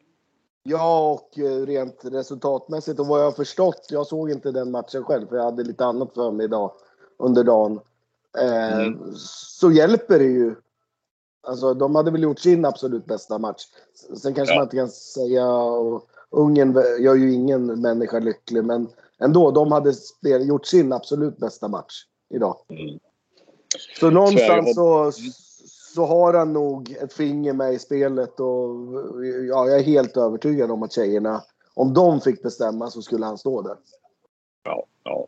Ja, 0.62 1.10
och 1.12 1.38
eh, 1.38 1.66
rent 1.66 2.00
resultatmässigt 2.04 3.00
och 3.00 3.06
vad 3.06 3.20
jag 3.20 3.24
har 3.24 3.32
förstått. 3.32 3.86
Jag 3.90 4.06
såg 4.06 4.30
inte 4.30 4.50
den 4.50 4.70
matchen 4.70 5.04
själv 5.04 5.26
för 5.26 5.36
jag 5.36 5.44
hade 5.44 5.64
lite 5.64 5.84
annat 5.84 6.14
för 6.14 6.30
mig 6.30 6.44
idag 6.44 6.72
under 7.18 7.44
dagen. 7.44 7.80
Eh, 8.38 8.80
mm. 8.80 8.98
Så 9.16 9.72
hjälper 9.72 10.18
det 10.18 10.24
ju 10.24 10.54
Alltså, 11.42 11.75
de 11.75 11.95
hade 11.95 12.11
väl 12.11 12.23
gjort 12.23 12.38
sin 12.38 12.64
absolut 12.64 13.07
bästa 13.07 13.38
match. 13.38 13.62
Sen 14.23 14.35
kanske 14.35 14.54
ja. 14.54 14.59
man 14.59 14.64
inte 14.64 14.76
kan 14.76 14.88
säga... 14.88 15.52
Och 15.52 16.09
Ungern 16.30 16.73
gör 17.00 17.14
ju 17.14 17.33
ingen 17.33 17.80
människa 17.80 18.18
lycklig, 18.18 18.64
men 18.64 18.88
ändå. 19.18 19.50
De 19.50 19.73
hade 19.73 19.95
gjort 20.40 20.66
sin 20.66 20.92
absolut 20.92 21.37
bästa 21.37 21.68
match 21.68 22.04
idag. 22.35 22.57
Mm. 22.68 22.99
Så 24.00 24.11
någonstans 24.11 24.75
så, 24.75 25.12
så 25.95 26.04
har 26.04 26.35
han 26.35 26.52
nog 26.52 26.97
ett 27.00 27.12
finger 27.12 27.52
med 27.52 27.75
i 27.75 27.78
spelet 27.78 28.40
och 28.40 28.75
ja, 29.49 29.68
jag 29.68 29.78
är 29.78 29.83
helt 29.83 30.16
övertygad 30.16 30.71
om 30.71 30.83
att 30.83 30.92
tjejerna, 30.92 31.42
om 31.75 31.95
de 31.95 32.21
fick 32.21 32.42
bestämma 32.42 32.90
så 32.90 33.02
skulle 33.02 33.26
han 33.26 33.38
stå 33.38 33.62
där. 33.62 33.76
Ja, 34.62 34.85
ja. 35.02 35.26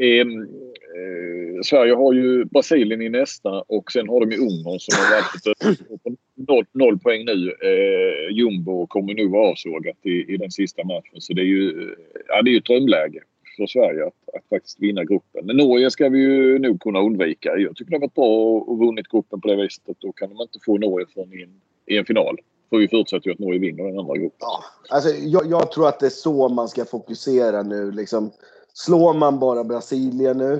Ehm, 0.00 0.42
eh, 0.42 1.62
Sverige 1.62 1.94
har 1.94 2.12
ju 2.12 2.44
Brasilien 2.44 3.02
i 3.02 3.08
nästa 3.08 3.50
och 3.50 3.92
sen 3.92 4.08
har 4.08 4.20
de 4.20 4.30
ju 4.32 4.38
Ungern 4.38 4.78
som 4.80 4.94
har 4.98 5.10
varit 5.14 6.02
på 6.04 6.16
noll, 6.34 6.64
noll 6.72 6.98
poäng 6.98 7.24
nu. 7.24 7.56
Eh, 7.62 8.36
Jumbo 8.36 8.86
kommer 8.86 9.14
nog 9.14 9.30
vara 9.30 9.50
avsågat 9.50 9.96
i, 10.02 10.34
i 10.34 10.36
den 10.36 10.50
sista 10.50 10.84
matchen. 10.84 11.20
Så 11.20 11.32
det 11.32 11.42
är 11.42 11.46
ju, 11.46 11.82
eh, 11.82 11.88
ja, 12.28 12.42
det 12.42 12.50
är 12.50 12.52
ju 12.52 12.58
ett 12.58 12.64
drömläge 12.64 13.20
för 13.56 13.66
Sverige 13.66 14.06
att, 14.06 14.34
att 14.34 14.48
faktiskt 14.48 14.80
vinna 14.80 15.04
gruppen. 15.04 15.46
Men 15.46 15.56
Norge 15.56 15.90
ska 15.90 16.08
vi 16.08 16.18
ju 16.18 16.58
nog 16.58 16.80
kunna 16.80 17.00
undvika. 17.00 17.56
Jag 17.56 17.76
tycker 17.76 17.90
det 17.90 17.96
har 17.96 18.00
varit 18.00 18.14
bra 18.14 18.60
att 18.72 18.78
vunnit 18.78 19.08
gruppen 19.08 19.40
på 19.40 19.48
det 19.48 19.56
viset. 19.56 19.96
Då 19.98 20.12
kan 20.12 20.28
de 20.28 20.42
inte 20.42 20.58
få 20.64 20.78
Norge 20.78 21.06
från 21.14 21.32
i 21.32 21.42
en, 21.42 21.60
i 21.86 21.96
en 21.96 22.04
final. 22.04 22.36
För 22.70 22.76
vi 22.76 22.88
förutsätter 22.88 23.28
ju 23.28 23.32
att 23.32 23.38
Norge 23.38 23.60
vinner 23.60 23.84
den 23.84 23.98
andra 23.98 24.16
gruppen. 24.16 24.38
Ja, 24.40 24.64
alltså, 24.88 25.08
jag, 25.08 25.50
jag, 25.50 25.72
tror 25.72 25.88
att 25.88 26.00
det 26.00 26.06
är 26.06 26.10
så 26.10 26.48
man 26.48 26.68
ska 26.68 26.84
fokusera 26.84 27.62
nu. 27.62 27.90
Liksom 27.90 28.30
Slår 28.78 29.14
man 29.14 29.38
bara 29.38 29.64
Brasilien 29.64 30.38
nu 30.38 30.52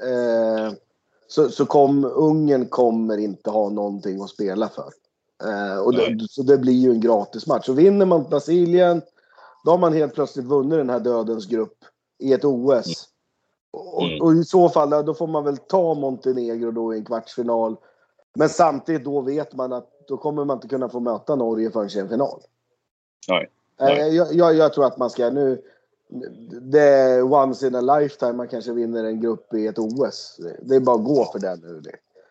eh, 0.00 0.72
så, 1.28 1.48
så 1.48 1.66
kom 1.66 2.04
Ungern 2.04 2.66
kommer 2.66 3.18
inte 3.18 3.50
ha 3.50 3.68
någonting 3.68 4.22
att 4.22 4.30
spela 4.30 4.68
för. 4.68 4.92
Eh, 5.44 5.78
och 5.78 5.94
det, 5.94 6.28
så 6.30 6.42
det 6.42 6.58
blir 6.58 6.72
ju 6.72 6.90
en 6.90 7.00
gratismatch. 7.00 7.68
Och 7.68 7.78
vinner 7.78 8.06
man 8.06 8.24
Brasilien 8.24 9.02
då 9.64 9.70
har 9.70 9.78
man 9.78 9.92
helt 9.92 10.14
plötsligt 10.14 10.46
vunnit 10.46 10.78
den 10.78 10.90
här 10.90 11.00
dödens 11.00 11.46
grupp 11.46 11.84
i 12.18 12.32
ett 12.32 12.44
OS. 12.44 12.86
Mm. 12.86 12.86
Och, 13.70 14.26
och, 14.26 14.34
i 14.34 14.44
så 14.44 14.68
fall 14.68 14.90
då 14.90 15.14
får 15.14 15.26
man 15.26 15.44
väl 15.44 15.56
ta 15.56 15.94
Montenegro 15.94 16.70
då 16.70 16.94
i 16.94 16.98
en 16.98 17.04
kvartsfinal. 17.04 17.76
Men 18.34 18.48
samtidigt 18.48 19.04
då 19.04 19.20
vet 19.20 19.54
man 19.54 19.72
att 19.72 19.88
då 20.08 20.16
kommer 20.16 20.44
man 20.44 20.56
inte 20.56 20.68
kunna 20.68 20.88
få 20.88 21.00
möta 21.00 21.36
Norge 21.36 21.70
förrän 21.70 21.88
i 21.88 21.98
en 21.98 22.08
final. 22.08 22.40
Nej. 23.28 23.50
Nej. 23.80 24.00
Eh, 24.00 24.06
jag, 24.06 24.34
jag, 24.34 24.54
jag, 24.54 24.72
tror 24.72 24.84
att 24.84 24.98
man 24.98 25.10
ska 25.10 25.30
nu 25.30 25.62
det 26.62 26.80
är 26.80 27.22
once 27.22 27.66
in 27.66 27.74
a 27.74 27.80
lifetime 27.80 28.32
man 28.32 28.48
kanske 28.48 28.72
vinner 28.72 29.04
en 29.04 29.20
grupp 29.20 29.54
i 29.54 29.66
ett 29.66 29.78
OS. 29.78 30.40
Det 30.62 30.76
är 30.76 30.80
bara 30.80 30.96
att 30.96 31.04
gå 31.04 31.24
för 31.24 31.38
det 31.38 31.56
nu. 31.56 31.82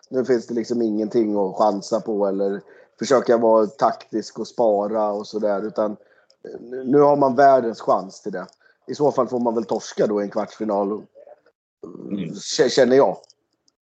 Nu 0.09 0.25
finns 0.25 0.47
det 0.47 0.53
liksom 0.53 0.81
ingenting 0.81 1.35
att 1.37 1.55
chansa 1.55 2.01
på 2.01 2.27
eller 2.27 2.61
försöka 2.99 3.37
vara 3.37 3.67
taktisk 3.67 4.39
och 4.39 4.47
spara 4.47 5.11
och 5.11 5.27
sådär. 5.27 5.65
Utan 5.65 5.97
nu 6.85 6.99
har 6.99 7.15
man 7.15 7.35
världens 7.35 7.81
chans 7.81 8.21
till 8.21 8.31
det. 8.31 8.47
I 8.87 8.95
så 8.95 9.11
fall 9.11 9.27
får 9.27 9.39
man 9.39 9.55
väl 9.55 9.65
torska 9.65 10.07
då 10.07 10.21
i 10.21 10.23
en 10.23 10.29
kvartsfinal. 10.29 11.01
Mm. 12.11 12.35
Känner 12.69 12.97
jag. 12.97 13.17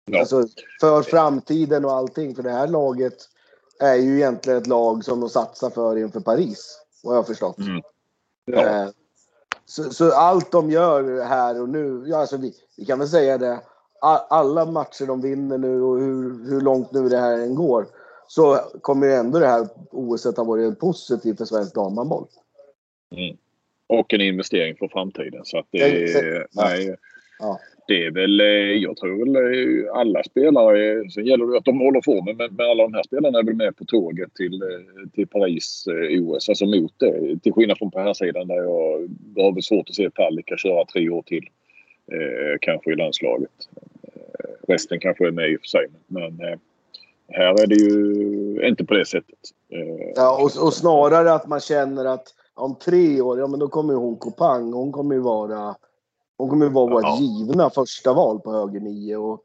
Ja. 0.05 0.21
Alltså, 0.21 0.45
för 0.81 1.03
framtiden 1.03 1.85
och 1.85 1.93
allting. 1.93 2.35
För 2.35 2.43
det 2.43 2.51
här 2.51 2.69
laget 2.69 3.17
är 3.81 3.95
ju 3.95 4.17
egentligen 4.17 4.59
ett 4.59 4.67
lag 4.67 5.05
som 5.05 5.21
de 5.21 5.29
satsar 5.29 5.71
för 5.71 5.97
inför 5.97 6.21
Paris. 6.21 6.81
Vad 7.03 7.15
jag 7.15 7.19
har 7.19 7.27
förstått. 7.27 7.59
Mm. 7.59 7.83
Ja. 8.45 8.93
Så, 9.67 9.91
så, 9.91 10.13
allt 10.13 10.53
de 10.53 10.71
gör 10.71 11.25
här 11.25 11.63
och 11.63 11.69
nu, 11.69 12.05
ja, 12.07 12.17
alltså 12.17 12.37
vi, 12.37 12.55
vi 12.77 12.85
kan 12.85 12.99
väl 12.99 13.09
säga 13.09 13.39
det, 13.39 13.61
alla 14.29 14.65
matcher 14.65 15.07
de 15.07 15.21
vinner 15.21 15.59
nu 15.59 15.83
och 15.83 16.01
hur, 16.01 16.51
hur 16.51 16.61
långt 16.61 16.93
nu 16.93 17.09
det 17.09 17.19
här 17.19 17.39
än 17.39 17.55
går 17.55 17.87
så 18.27 18.57
kommer 18.81 19.09
ändå 19.09 19.39
det 19.39 19.47
här 19.47 19.69
OS 19.91 20.25
ha 20.25 20.45
varit 20.45 20.79
positivt 20.79 21.39
för 21.39 21.45
svensk 21.45 21.75
damhandboll. 21.75 22.27
Mm. 23.17 23.37
Och 23.87 24.15
en 24.15 24.21
investering 24.21 24.77
för 24.77 24.89
framtiden. 24.89 25.45
Så 25.45 25.59
att 25.59 25.67
det, 25.71 25.79
är, 25.79 26.47
nej, 26.53 26.97
ja 27.39 27.59
det 27.91 28.07
är 28.07 28.11
väl, 28.11 28.41
eh, 28.41 28.47
jag 28.83 28.97
tror 28.97 29.19
väl 29.19 29.37
eh, 29.37 29.95
alla 29.95 30.23
spelare, 30.23 31.11
sen 31.11 31.27
gäller 31.27 31.47
det 31.47 31.59
att 31.59 31.65
de 31.65 31.81
håller 31.81 32.01
formen, 32.05 32.37
men, 32.37 32.55
men 32.55 32.71
alla 32.71 32.83
de 32.83 32.95
här 32.95 33.03
spelarna 33.03 33.39
är 33.39 33.43
väl 33.43 33.55
med 33.55 33.77
på 33.77 33.85
tåget 33.85 34.35
till, 34.35 34.63
eh, 34.63 35.09
till 35.15 35.27
Paris 35.27 35.85
OS, 36.11 36.49
alltså 36.49 36.67
mot 36.67 36.93
det. 36.97 37.39
Till 37.43 37.53
skillnad 37.53 37.79
från 37.79 37.91
på 37.91 38.01
här 38.01 38.15
sidan 38.15 38.49
där 38.49 38.57
jag 39.37 39.45
har 39.45 39.53
väl 39.53 39.63
svårt 39.63 39.89
att 39.89 39.95
se 39.95 40.11
Palicka 40.11 40.57
köra 40.57 40.85
tre 40.85 41.11
år 41.11 41.23
till. 41.23 41.45
Eh, 42.13 42.59
kanske 42.61 42.93
i 42.93 42.97
landslaget. 42.97 43.51
Eh, 44.03 44.51
resten 44.69 45.01
kanske 45.01 45.27
är 45.27 45.31
med 45.31 45.51
i 45.51 45.57
och 45.57 45.61
för 45.61 45.67
sig, 45.67 45.87
men 46.07 46.41
eh, 46.41 46.59
här 47.29 47.63
är 47.63 47.67
det 47.67 47.75
ju 47.75 48.69
inte 48.69 48.85
på 48.85 48.95
det 48.95 49.05
sättet. 49.05 49.39
ja, 50.17 50.37
och, 50.37 50.67
och 50.67 50.75
snarare 50.75 51.33
att 51.33 51.47
man 51.47 51.61
känner 51.61 52.05
att 52.05 52.35
om 52.55 52.75
tre 52.85 53.21
år, 53.21 53.39
ja 53.39 53.47
men 53.47 53.61
då 53.61 53.69
kommer 53.69 53.95
hon 53.95 54.17
Kopang, 54.17 54.73
hon 54.73 54.93
kommer 54.93 55.15
ju 55.15 55.21
vara 55.21 55.75
hon 56.41 56.51
kommer 56.51 56.69
vara 56.69 56.91
vårt 56.91 57.21
givna 57.21 57.71
första 57.71 58.13
val 58.13 58.41
på 58.41 58.53
höger 58.53 58.81
nio. 58.81 59.17
Och 59.17 59.43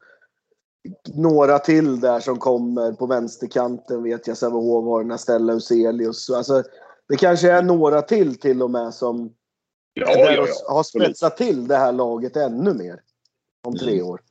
några 1.13 1.60
till 1.60 1.99
där 1.99 2.19
som 2.19 2.38
kommer 2.38 2.91
på 2.91 3.05
vänsterkanten 3.08 4.03
vet 4.03 4.27
jag. 4.27 4.38
Sävehof 4.38 4.86
har 4.86 5.03
Nastella 5.03 5.53
Uselius. 5.53 6.29
Alltså, 6.29 6.63
det 7.10 7.15
kanske 7.15 7.51
är 7.51 7.62
några 7.62 8.01
till 8.01 8.39
till 8.39 8.62
och 8.62 8.71
med 8.71 8.93
som 8.93 9.34
ja, 9.93 10.05
ja, 10.08 10.31
ja. 10.31 10.73
har 10.73 10.84
spetsat 10.84 11.38
till 11.38 11.67
det 11.67 11.75
här 11.75 11.91
laget 11.91 12.36
ännu 12.36 12.73
mer. 12.73 12.99
Om 13.67 13.75
tre 13.75 13.93
mm. 13.93 14.05
år. 14.05 14.21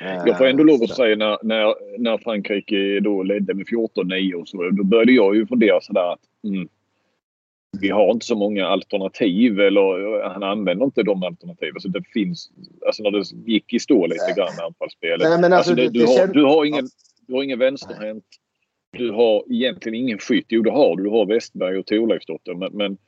Jag 0.00 0.38
får 0.38 0.46
ändå 0.46 0.64
lov 0.64 0.82
att 0.82 0.96
säga 0.96 1.16
när, 1.16 1.38
när, 1.42 1.98
när 1.98 2.18
Frankrike 2.18 3.00
då 3.00 3.22
ledde 3.22 3.54
med 3.54 3.66
14-9 3.66 4.34
och 4.34 4.48
så. 4.48 4.70
Då 4.70 4.84
började 4.84 5.12
jag 5.12 5.36
ju 5.36 5.46
fundera 5.46 5.80
sådär 5.80 6.12
att 6.12 6.20
mm, 6.44 6.68
vi 7.78 7.88
har 7.88 8.10
inte 8.10 8.26
så 8.26 8.36
många 8.36 8.66
alternativ 8.66 9.60
eller 9.60 10.22
han 10.28 10.42
använder 10.42 10.84
inte 10.84 11.02
de 11.02 11.22
alternativen. 11.22 11.74
Alltså 11.74 11.88
det 11.88 12.02
finns, 12.12 12.50
alltså 12.86 13.02
när 13.02 13.10
det 13.10 13.52
gick 13.52 13.72
i 13.72 13.78
stå 13.78 14.06
lite 14.06 14.34
grann 14.36 14.56
med 14.56 14.64
anfallsspelet. 14.64 15.28
Nej, 15.28 15.40
men 15.40 15.52
alltså, 15.52 15.72
alltså, 15.72 15.90
du, 15.90 15.98
du, 15.98 16.06
har, 16.06 16.26
du, 16.26 16.44
har 16.44 16.64
ingen, 16.64 16.88
du 17.26 17.34
har 17.34 17.42
ingen 17.42 17.58
vänsterhänt. 17.58 18.24
Du 18.92 19.10
har 19.10 19.44
egentligen 19.52 19.98
ingen 19.98 20.18
skytt. 20.18 20.46
Jo, 20.48 20.62
det 20.62 20.70
har 20.70 20.96
du. 20.96 21.02
Du 21.02 21.10
har 21.10 21.26
Westberg 21.26 21.78
och 21.78 21.86
Thorleifsdotter. 21.86 22.54
Men, 22.54 22.72
men 22.72 22.98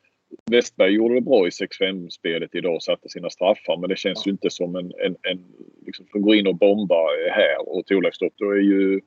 Westberg 0.51 0.93
gjorde 0.93 1.15
det 1.15 1.21
bra 1.21 1.47
i 1.47 1.51
6-5-spelet 1.51 2.55
idag 2.55 2.75
och 2.75 2.83
satte 2.83 3.09
sina 3.09 3.31
straffar. 3.31 3.77
Men 3.77 3.89
det 3.89 3.97
känns 3.97 4.27
ju 4.27 4.31
inte 4.31 4.51
som 4.51 4.77
en, 4.77 4.93
en, 5.05 5.17
en 5.23 5.45
liksom, 5.87 6.07
som 6.13 6.23
går 6.23 6.35
in 6.35 6.47
och 6.47 6.57
bombar 6.57 7.31
här. 7.31 7.69
Och 7.69 7.87
Thorleifsdotter 7.87 8.45
är 8.45 8.61
ju 8.61 9.01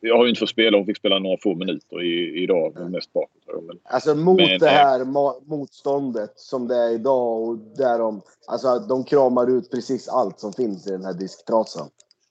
jag 0.00 0.16
har 0.16 0.24
ju 0.24 0.30
inte 0.30 0.38
fått 0.38 0.48
spela. 0.48 0.76
Hon 0.76 0.86
fick 0.86 0.96
spela 0.96 1.18
några 1.18 1.36
få 1.42 1.54
minuter 1.54 2.02
i, 2.02 2.42
idag. 2.42 2.72
Ja. 2.76 2.88
Mest 2.88 3.12
bakåt. 3.12 3.64
Men, 3.66 3.78
alltså 3.84 4.14
mot 4.14 4.36
men, 4.36 4.58
det 4.58 4.68
här 4.68 5.04
motståndet 5.48 6.32
som 6.36 6.68
det 6.68 6.76
är 6.76 6.90
idag 6.90 7.42
och 7.42 7.58
där 7.76 7.98
de, 7.98 8.22
alltså, 8.46 8.78
de 8.78 9.04
kramar 9.04 9.50
ut 9.50 9.70
precis 9.70 10.08
allt 10.08 10.40
som 10.40 10.52
finns 10.52 10.86
i 10.86 10.90
den 10.90 11.04
här 11.04 11.12
disktrasan. 11.12 11.88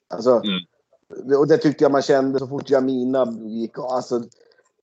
Alltså, 0.08 0.32
mm. 0.32 1.38
Och 1.38 1.48
det 1.48 1.58
tyckte 1.58 1.84
jag 1.84 1.92
man 1.92 2.02
kände 2.02 2.40
så 2.40 2.48
fort 2.48 2.70
Jamina 2.70 3.38
gick 3.42 3.80
alltså, 3.80 4.22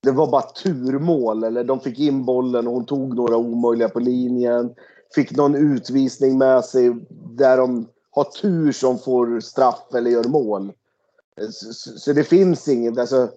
Det 0.00 0.10
var 0.10 0.30
bara 0.30 0.42
turmål. 0.42 1.44
Eller 1.44 1.64
de 1.64 1.80
fick 1.80 1.98
in 1.98 2.24
bollen 2.24 2.66
och 2.66 2.72
hon 2.72 2.86
tog 2.86 3.16
några 3.16 3.36
omöjliga 3.36 3.88
på 3.88 4.00
linjen. 4.00 4.74
Fick 5.14 5.36
någon 5.36 5.54
utvisning 5.54 6.38
med 6.38 6.64
sig 6.64 6.94
där 7.36 7.56
de 7.56 7.88
har 8.10 8.24
tur 8.24 8.72
som 8.72 8.98
får 8.98 9.40
straff 9.40 9.94
eller 9.94 10.10
gör 10.10 10.24
mål. 10.24 10.72
Så, 11.50 11.72
så 11.98 12.12
det 12.12 12.24
finns 12.24 12.68
inget. 12.68 12.98
Alltså, 12.98 13.30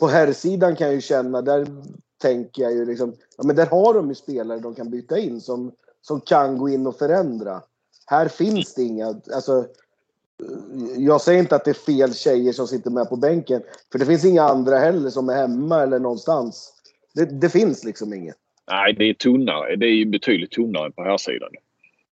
på 0.00 0.06
herrsidan 0.06 0.76
kan 0.76 0.86
jag 0.86 0.94
ju 0.94 1.00
känna, 1.00 1.42
där 1.42 1.66
tänker 2.18 2.62
jag 2.62 2.72
ju 2.72 2.84
liksom, 2.84 3.14
ja 3.36 3.44
men 3.44 3.56
där 3.56 3.66
har 3.66 3.94
de 3.94 4.08
ju 4.08 4.14
spelare 4.14 4.58
de 4.58 4.74
kan 4.74 4.90
byta 4.90 5.18
in 5.18 5.40
som, 5.40 5.72
som 6.00 6.20
kan 6.20 6.58
gå 6.58 6.68
in 6.68 6.86
och 6.86 6.98
förändra. 6.98 7.62
Här 8.06 8.28
finns 8.28 8.74
det 8.74 8.82
inga, 8.82 9.20
alltså 9.34 9.66
jag 10.96 11.20
säger 11.20 11.40
inte 11.40 11.56
att 11.56 11.64
det 11.64 11.70
är 11.70 11.74
fel 11.74 12.14
tjejer 12.14 12.52
som 12.52 12.66
sitter 12.66 12.90
med 12.90 13.08
på 13.08 13.16
bänken. 13.16 13.62
För 13.92 13.98
det 13.98 14.06
finns 14.06 14.24
inga 14.24 14.42
andra 14.42 14.78
heller 14.78 15.10
som 15.10 15.28
är 15.28 15.34
hemma 15.34 15.82
eller 15.82 15.98
någonstans. 15.98 16.72
Det, 17.14 17.24
det 17.40 17.48
finns 17.48 17.84
liksom 17.84 18.14
inget. 18.14 18.36
Nej, 18.70 18.92
det 18.92 19.04
är 19.04 19.14
tunnare. 19.14 19.76
Det 19.76 19.86
är 19.86 20.06
betydligt 20.06 20.50
tunnare 20.50 20.90
på 20.90 21.02
här 21.02 21.18
sidan. 21.18 21.50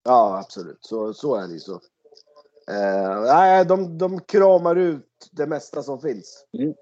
Ja, 0.04 0.38
absolut. 0.44 0.78
Så, 0.80 1.14
så 1.14 1.34
är 1.34 1.46
det 1.46 1.52
ju 1.52 1.60
så. 1.60 1.80
Uh, 2.70 3.22
nej, 3.26 3.64
de, 3.64 3.98
de 3.98 4.20
kramar 4.20 4.76
ut 4.76 5.28
det 5.32 5.46
mesta 5.46 5.82
som 5.82 6.00
finns. 6.00 6.46
Mm. 6.58 6.74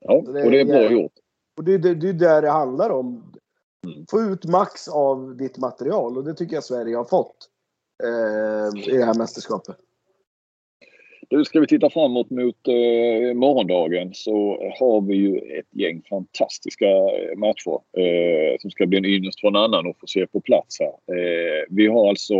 Ja, 0.00 0.14
och 0.14 0.32
det 0.32 0.60
är 0.60 0.64
bra 0.64 0.92
gjort. 0.92 1.12
Och 1.56 1.64
det, 1.64 1.78
det, 1.78 1.94
det 1.94 2.08
är 2.08 2.12
där 2.12 2.42
det 2.42 2.50
handlar 2.50 2.90
om. 2.90 3.32
Mm. 3.86 4.06
Få 4.10 4.20
ut 4.20 4.44
max 4.44 4.88
av 4.88 5.36
ditt 5.36 5.58
material 5.58 6.18
och 6.18 6.24
det 6.24 6.34
tycker 6.34 6.54
jag 6.54 6.64
Sverige 6.64 6.96
har 6.96 7.04
fått 7.04 7.36
uh, 8.04 8.92
i 8.92 8.96
det 8.96 9.04
här 9.04 9.18
mästerskapet. 9.18 9.76
Nu 11.30 11.44
ska 11.44 11.60
vi 11.60 11.66
titta 11.66 11.90
framåt 11.90 12.30
mot 12.30 12.68
eh, 12.68 13.34
morgondagen 13.34 14.10
så 14.14 14.58
har 14.78 15.00
vi 15.00 15.14
ju 15.14 15.36
ett 15.38 15.66
gäng 15.70 16.02
fantastiska 16.08 16.86
eh, 16.86 17.36
matcher 17.36 17.80
eh, 17.98 18.58
som 18.60 18.70
ska 18.70 18.86
bli 18.86 18.98
en 18.98 19.04
ynnest 19.04 19.40
för 19.40 19.48
en 19.48 19.56
annan 19.56 19.90
att 19.90 19.98
få 19.98 20.06
se 20.06 20.26
på 20.26 20.40
plats 20.40 20.80
här. 20.80 21.16
Eh, 21.16 21.64
vi 21.68 21.86
har 21.86 22.08
alltså 22.08 22.34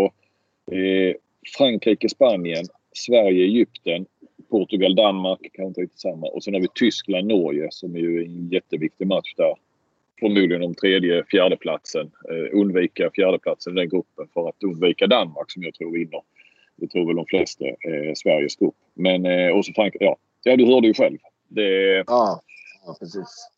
eh, 0.73 1.17
Frankrike, 1.57 2.09
Spanien, 2.09 2.65
Sverige, 2.93 3.45
Egypten, 3.45 4.07
Portugal, 4.51 4.95
Danmark, 4.95 5.41
kanske 5.41 5.69
inte 5.69 5.81
riktigt 5.81 6.01
samma. 6.01 6.27
Och 6.27 6.45
sen 6.45 6.55
har 6.55 6.61
vi 6.61 6.69
Tyskland, 6.75 7.27
Norge 7.27 7.69
som 7.71 7.97
är 7.97 8.01
ju 8.01 8.25
en 8.25 8.49
jätteviktig 8.49 9.07
match 9.07 9.35
där. 9.37 9.55
Förmodligen 10.21 10.63
om 10.63 10.75
tredje, 10.75 11.25
fjärdeplatsen. 11.25 12.11
Eh, 12.31 12.61
undvika 12.61 13.11
fjärdeplatsen 13.15 13.73
i 13.73 13.81
den 13.81 13.89
gruppen 13.89 14.29
för 14.35 14.49
att 14.49 14.63
undvika 14.63 15.07
Danmark 15.07 15.51
som 15.51 15.63
jag 15.63 15.75
tror 15.75 15.93
vinner 15.93 16.23
det 16.83 16.89
tror 16.89 17.07
väl 17.07 17.17
de 17.17 17.27
flesta 17.27 17.65
eh, 17.65 18.13
Sveriges 18.17 18.57
grupp. 18.57 18.75
Men 18.95 19.27
eh, 19.27 19.57
också 19.57 19.73
Frankrike, 19.73 20.05
ja. 20.05 20.17
Ja, 20.43 20.57
du 20.57 20.67
hörde 20.67 20.87
ju 20.87 20.95
själv. 20.95 21.19
Det, 21.49 22.05
ja, 22.07 22.43
ja, 22.87 22.97
precis. 23.01 23.49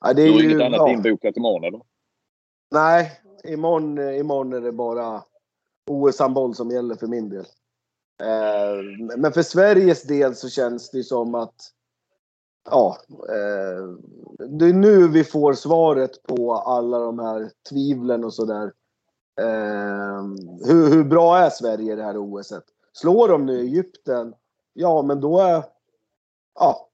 Ja, 0.00 0.12
det 0.12 0.22
är 0.22 0.26
du 0.26 0.32
har 0.32 0.40
ju, 0.40 0.50
inget 0.50 0.62
annat 0.62 0.78
ja. 0.78 0.92
inbokat 0.92 1.36
imorgon 1.36 1.64
eller? 1.64 1.80
Nej, 2.70 3.10
imorgon, 3.44 3.98
imorgon 3.98 4.52
är 4.52 4.60
det 4.60 4.72
bara 4.72 5.22
OS-handboll 5.90 6.54
som 6.54 6.70
gäller 6.70 6.94
för 6.94 7.06
min 7.06 7.28
del. 7.28 7.44
Eh, 8.22 9.06
men 9.16 9.32
för 9.32 9.42
Sveriges 9.42 10.02
del 10.02 10.34
så 10.34 10.48
känns 10.48 10.90
det 10.90 11.02
som 11.02 11.34
att 11.34 11.72
Ja, 12.70 12.96
eh, 13.28 13.88
det 14.48 14.66
är 14.66 14.72
nu 14.72 15.08
vi 15.08 15.24
får 15.24 15.52
svaret 15.52 16.22
på 16.22 16.54
alla 16.54 16.98
de 16.98 17.18
här 17.18 17.50
tvivlen 17.68 18.24
och 18.24 18.34
sådär. 18.34 18.72
Eh, 19.40 20.22
hur, 20.64 20.90
hur 20.90 21.04
bra 21.04 21.38
är 21.38 21.50
Sverige 21.50 21.92
i 21.92 21.96
det 21.96 22.02
här 22.02 22.16
OSet? 22.16 22.64
Slår 22.92 23.28
de 23.28 23.46
nu 23.46 23.60
Egypten, 23.60 24.34
ja 24.72 25.02
men 25.02 25.20
då 25.20 25.38
är... 25.38 25.64
Ja, 26.58 26.88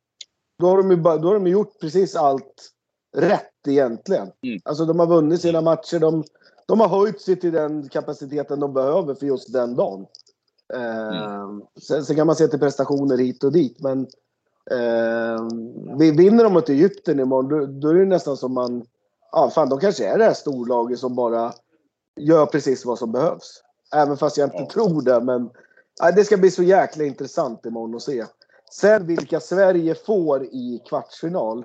då 0.58 0.66
har 0.66 0.76
de 0.76 0.90
ju, 0.90 0.96
då 0.96 1.28
har 1.28 1.34
de 1.34 1.46
gjort 1.46 1.80
precis 1.80 2.16
allt 2.16 2.70
rätt 3.16 3.68
egentligen. 3.68 4.30
Mm. 4.42 4.60
Alltså 4.64 4.84
de 4.84 4.98
har 4.98 5.06
vunnit 5.06 5.40
sina 5.40 5.60
matcher. 5.60 5.98
De, 5.98 6.24
de 6.66 6.80
har 6.80 6.88
höjt 6.88 7.20
sig 7.20 7.36
till 7.36 7.52
den 7.52 7.88
kapaciteten 7.88 8.60
de 8.60 8.72
behöver 8.74 9.14
för 9.14 9.26
just 9.26 9.52
den 9.52 9.76
dagen. 9.76 10.06
Mm. 10.72 11.62
sen, 11.80 12.04
sen, 12.04 12.16
kan 12.16 12.26
man 12.26 12.36
se 12.36 12.48
till 12.48 12.58
prestationer 12.58 13.18
hit 13.18 13.44
och 13.44 13.52
dit 13.52 13.80
men 13.80 14.00
eh, 14.70 15.46
vi 15.98 16.10
vinner 16.10 16.44
de 16.44 16.52
mot 16.52 16.68
Egypten 16.68 17.20
imorgon 17.20 17.48
då, 17.48 17.66
då 17.66 17.88
är 17.88 17.94
det 17.94 18.04
nästan 18.04 18.36
som 18.36 18.54
man... 18.54 18.84
Ja, 19.32 19.50
fan 19.50 19.68
de 19.68 19.80
kanske 19.80 20.06
är 20.06 20.18
det 20.18 20.24
här 20.24 20.34
storlaget 20.34 20.98
som 20.98 21.14
bara 21.14 21.52
gör 22.20 22.46
precis 22.46 22.84
vad 22.84 22.98
som 22.98 23.12
behövs. 23.12 23.62
Även 23.94 24.16
fast 24.16 24.36
jag 24.36 24.46
inte 24.46 24.58
ja. 24.58 24.68
tror 24.68 25.02
det. 25.02 25.20
Men 25.20 25.50
ja, 26.00 26.12
det 26.12 26.24
ska 26.24 26.36
bli 26.36 26.50
så 26.50 26.62
jäkla 26.62 27.04
intressant 27.04 27.66
imorgon 27.66 27.94
att 27.94 28.02
se. 28.02 28.24
Sen 28.72 29.06
vilka 29.06 29.40
Sverige 29.40 29.94
får 29.94 30.44
i 30.44 30.82
kvartsfinal. 30.88 31.64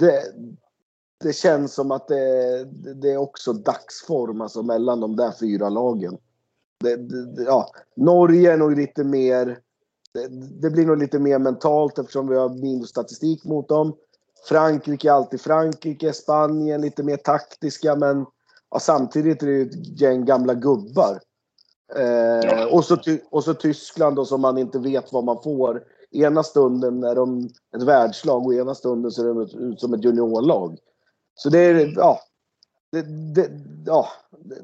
Det, 0.00 0.22
det 1.24 1.32
känns 1.32 1.74
som 1.74 1.90
att 1.90 2.08
det, 2.08 2.64
det 2.94 3.12
är 3.12 3.16
också 3.16 3.52
dagsform 3.52 4.40
alltså, 4.40 4.62
mellan 4.62 5.00
de 5.00 5.16
där 5.16 5.32
fyra 5.40 5.68
lagen. 5.68 6.18
Det, 6.80 6.96
det, 6.96 7.42
ja, 7.42 7.70
Norge 7.96 8.52
är 8.52 8.56
nog 8.56 8.76
lite 8.76 9.04
mer... 9.04 9.58
Det, 10.60 10.70
blir 10.70 10.86
nog 10.86 10.98
lite 10.98 11.18
mer 11.18 11.38
mentalt 11.38 11.98
eftersom 11.98 12.28
vi 12.28 12.36
har 12.36 12.48
minusstatistik 12.48 13.44
mot 13.44 13.68
dem. 13.68 13.96
Frankrike 14.48 15.08
är 15.08 15.12
alltid 15.12 15.40
Frankrike. 15.40 16.12
Spanien 16.12 16.80
lite 16.80 17.02
mer 17.02 17.16
taktiska 17.16 17.96
men 17.96 18.26
ja, 18.70 18.78
samtidigt 18.78 19.42
är 19.42 19.46
det 19.46 19.60
ett 19.60 20.00
gäng 20.00 20.24
gamla 20.24 20.54
gubbar. 20.54 21.20
Eh, 21.96 22.64
och, 22.64 22.84
så, 22.84 22.96
och 23.30 23.44
så 23.44 23.54
Tyskland 23.54 24.16
då, 24.16 24.24
som 24.24 24.40
man 24.40 24.58
inte 24.58 24.78
vet 24.78 25.12
vad 25.12 25.24
man 25.24 25.42
får. 25.42 25.82
Ena 26.10 26.42
stunden 26.42 27.04
är 27.04 27.14
de 27.14 27.48
ett 27.76 27.82
världslag 27.82 28.46
och 28.46 28.54
ena 28.54 28.74
stunden 28.74 29.10
ser 29.10 29.24
de 29.24 29.40
ut 29.40 29.80
som 29.80 29.94
ett 29.94 30.04
juniorlag. 30.04 30.78
Så 31.34 31.48
det 31.48 31.58
är, 31.58 31.92
ja, 31.96 32.20
det, 32.92 33.02
det, 33.34 33.50
ja, 33.86 34.08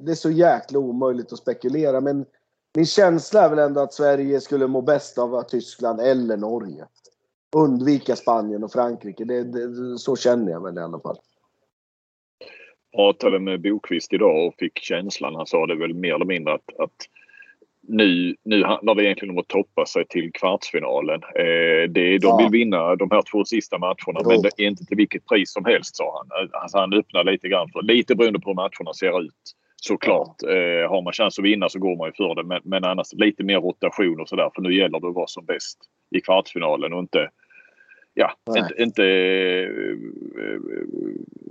det 0.00 0.10
är 0.10 0.14
så 0.14 0.30
jäkla 0.30 0.78
omöjligt 0.78 1.32
att 1.32 1.38
spekulera. 1.38 2.00
Men 2.00 2.26
min 2.74 2.87
känsla 2.87 3.42
är 3.42 3.50
väl 3.50 3.58
ändå 3.58 3.80
att 3.80 3.94
Sverige 3.94 4.40
skulle 4.40 4.66
må 4.66 4.82
bäst 4.82 5.18
av 5.18 5.42
Tyskland 5.42 6.00
eller 6.00 6.37
Norge. 6.37 6.87
Undvika 7.56 8.16
Spanien 8.16 8.64
och 8.64 8.72
Frankrike. 8.72 9.24
Det, 9.24 9.44
det, 9.44 9.98
så 9.98 10.16
känner 10.16 10.52
jag 10.52 10.62
väl 10.62 10.78
i 10.78 10.80
alla 10.80 11.00
fall 11.00 11.18
pratade 12.94 13.40
med 13.40 13.62
Bokvist 13.62 14.12
idag 14.12 14.46
och 14.46 14.54
fick 14.58 14.78
känslan, 14.78 15.34
han 15.34 15.46
sa 15.46 15.66
det 15.66 15.76
väl 15.76 15.94
mer 15.94 16.14
eller 16.14 16.24
mindre 16.24 16.54
att, 16.54 16.78
att 16.78 17.08
nu, 17.88 18.37
nu 18.44 18.64
handlar 18.64 18.94
det 18.94 19.05
egentligen 19.05 19.35
om 19.35 19.38
att 19.38 19.49
toppa 19.49 19.87
sig 19.87 20.07
till 20.07 20.33
kvartsfinalen. 20.33 21.23
Eh, 21.23 21.90
det, 21.90 22.18
de 22.18 22.18
ja. 22.20 22.37
vill 22.37 22.61
vinna 22.61 22.97
de 22.97 23.11
här 23.11 23.23
två 23.33 23.44
sista 23.44 23.79
matcherna 23.79 24.20
jo. 24.23 24.29
men 24.29 24.42
det 24.42 24.51
är 24.57 24.66
inte 24.66 24.85
till 24.85 24.97
vilket 24.97 25.27
pris 25.27 25.53
som 25.53 25.64
helst 25.64 25.97
sa 25.97 26.18
han. 26.18 26.49
Alltså, 26.62 26.79
han 26.79 26.92
öppnar 26.92 27.25
lite 27.25 27.49
grann 27.49 27.68
för, 27.73 27.83
lite 27.83 28.14
beroende 28.14 28.40
på 28.40 28.51
hur 28.51 28.55
matcherna 28.55 28.94
ser 28.94 29.23
ut. 29.23 29.55
Såklart. 29.77 30.37
Ja. 30.38 30.51
Eh, 30.51 30.90
har 30.90 31.03
man 31.03 31.12
chans 31.12 31.38
att 31.38 31.44
vinna 31.44 31.68
så 31.68 31.79
går 31.79 31.97
man 31.97 32.09
ju 32.09 32.12
för 32.12 32.35
det 32.35 32.44
men, 32.44 32.61
men 32.64 32.85
annars 32.85 33.12
lite 33.12 33.44
mer 33.44 33.61
rotation 33.61 34.20
och 34.20 34.29
sådär 34.29 34.51
för 34.55 34.62
nu 34.62 34.75
gäller 34.75 35.01
det 35.01 35.09
att 35.09 35.14
vara 35.14 35.27
som 35.27 35.44
bäst 35.44 35.79
i 36.11 36.20
kvartsfinalen 36.20 36.92
och 36.92 36.99
inte 36.99 37.31
ja, 38.14 38.33
inte, 38.57 38.83
inte 38.83 39.03
uh, 39.03 39.99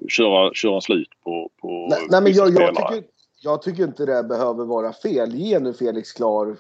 köra, 0.10 0.54
köra 0.54 0.82
slut 0.82 1.10
på, 1.24 1.50
på 1.62 1.88
Nej, 1.90 2.00
nej 2.10 2.22
men 2.22 2.34
jag, 2.34 2.50
jag, 2.50 2.76
tycker, 2.76 3.04
jag 3.44 3.62
tycker 3.62 3.84
inte 3.84 4.06
det 4.06 4.24
behöver 4.24 4.66
vara 4.66 4.94
fel. 4.94 5.36
Ge 5.36 5.60
nu 5.60 5.74
Felix 5.74 6.12
Klar 6.12 6.58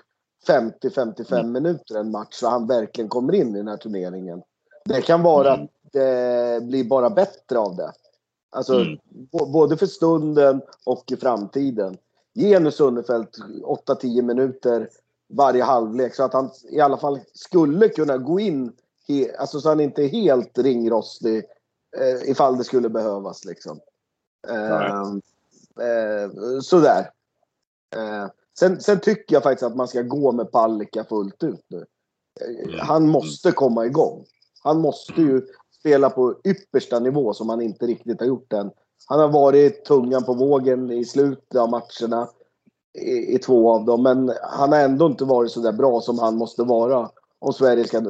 50-55 0.47 1.39
mm. 1.39 1.51
minuter 1.51 1.95
en 1.95 2.11
match 2.11 2.33
så 2.35 2.47
han 2.47 2.67
verkligen 2.67 3.09
kommer 3.09 3.35
in 3.35 3.55
i 3.55 3.57
den 3.57 3.67
här 3.67 3.77
turneringen. 3.77 4.41
Det 4.85 5.01
kan 5.01 5.23
vara 5.23 5.53
mm. 5.53 5.65
att 5.65 5.69
det 5.91 6.63
blir 6.63 6.83
bara 6.83 7.09
bättre 7.09 7.59
av 7.59 7.75
det. 7.75 7.91
Alltså 8.49 8.73
mm. 8.73 8.97
både 9.53 9.77
för 9.77 9.85
stunden 9.85 10.61
och 10.85 11.11
i 11.11 11.15
framtiden. 11.15 11.97
Ge 12.33 12.59
nu 12.59 12.71
Sundefelt 12.71 13.37
8-10 13.87 14.21
minuter 14.21 14.89
varje 15.33 15.63
halvlek 15.63 16.15
så 16.15 16.23
att 16.23 16.33
han 16.33 16.49
i 16.69 16.79
alla 16.79 16.97
fall 16.97 17.19
skulle 17.33 17.89
kunna 17.89 18.17
gå 18.17 18.39
in 18.39 18.71
alltså 19.39 19.59
så 19.59 19.69
han 19.69 19.79
inte 19.79 20.03
är 20.03 20.07
helt 20.07 20.57
ringrostig 20.57 21.43
eh, 21.97 22.29
ifall 22.29 22.57
det 22.57 22.63
skulle 22.63 22.89
behövas 22.89 23.45
liksom. 23.45 23.79
Eh, 24.47 25.13
eh, 25.79 26.59
sådär. 26.61 27.09
Eh, 27.95 28.27
sen, 28.59 28.81
sen 28.81 28.99
tycker 28.99 29.35
jag 29.35 29.43
faktiskt 29.43 29.63
att 29.63 29.75
man 29.75 29.87
ska 29.87 30.01
gå 30.01 30.31
med 30.31 30.51
Palicka 30.51 31.03
fullt 31.03 31.43
ut 31.43 31.65
nu. 31.67 31.85
Eh, 32.41 32.65
mm. 32.65 32.79
Han 32.79 33.07
måste 33.07 33.51
komma 33.51 33.85
igång. 33.85 34.25
Han 34.63 34.81
måste 34.81 35.21
ju 35.21 35.41
spela 35.79 36.09
på 36.09 36.35
yppersta 36.43 36.99
nivå 36.99 37.33
som 37.33 37.49
han 37.49 37.61
inte 37.61 37.85
riktigt 37.85 38.19
har 38.19 38.27
gjort 38.27 38.53
än. 38.53 38.71
Han 39.07 39.19
har 39.19 39.29
varit 39.29 39.85
tungan 39.85 40.23
på 40.23 40.33
vågen 40.33 40.91
i 40.91 41.05
slutet 41.05 41.55
av 41.55 41.69
matcherna 41.69 42.29
i, 42.99 43.35
i 43.35 43.39
två 43.39 43.71
av 43.71 43.85
dem, 43.85 44.03
men 44.03 44.31
han 44.41 44.71
har 44.71 44.79
ändå 44.79 45.05
inte 45.05 45.25
varit 45.25 45.51
så 45.51 45.59
där 45.59 45.71
bra 45.71 46.01
som 46.01 46.19
han 46.19 46.37
måste 46.37 46.63
vara 46.63 47.09
om 47.39 47.53
Sverige 47.53 47.87
ska 47.87 48.01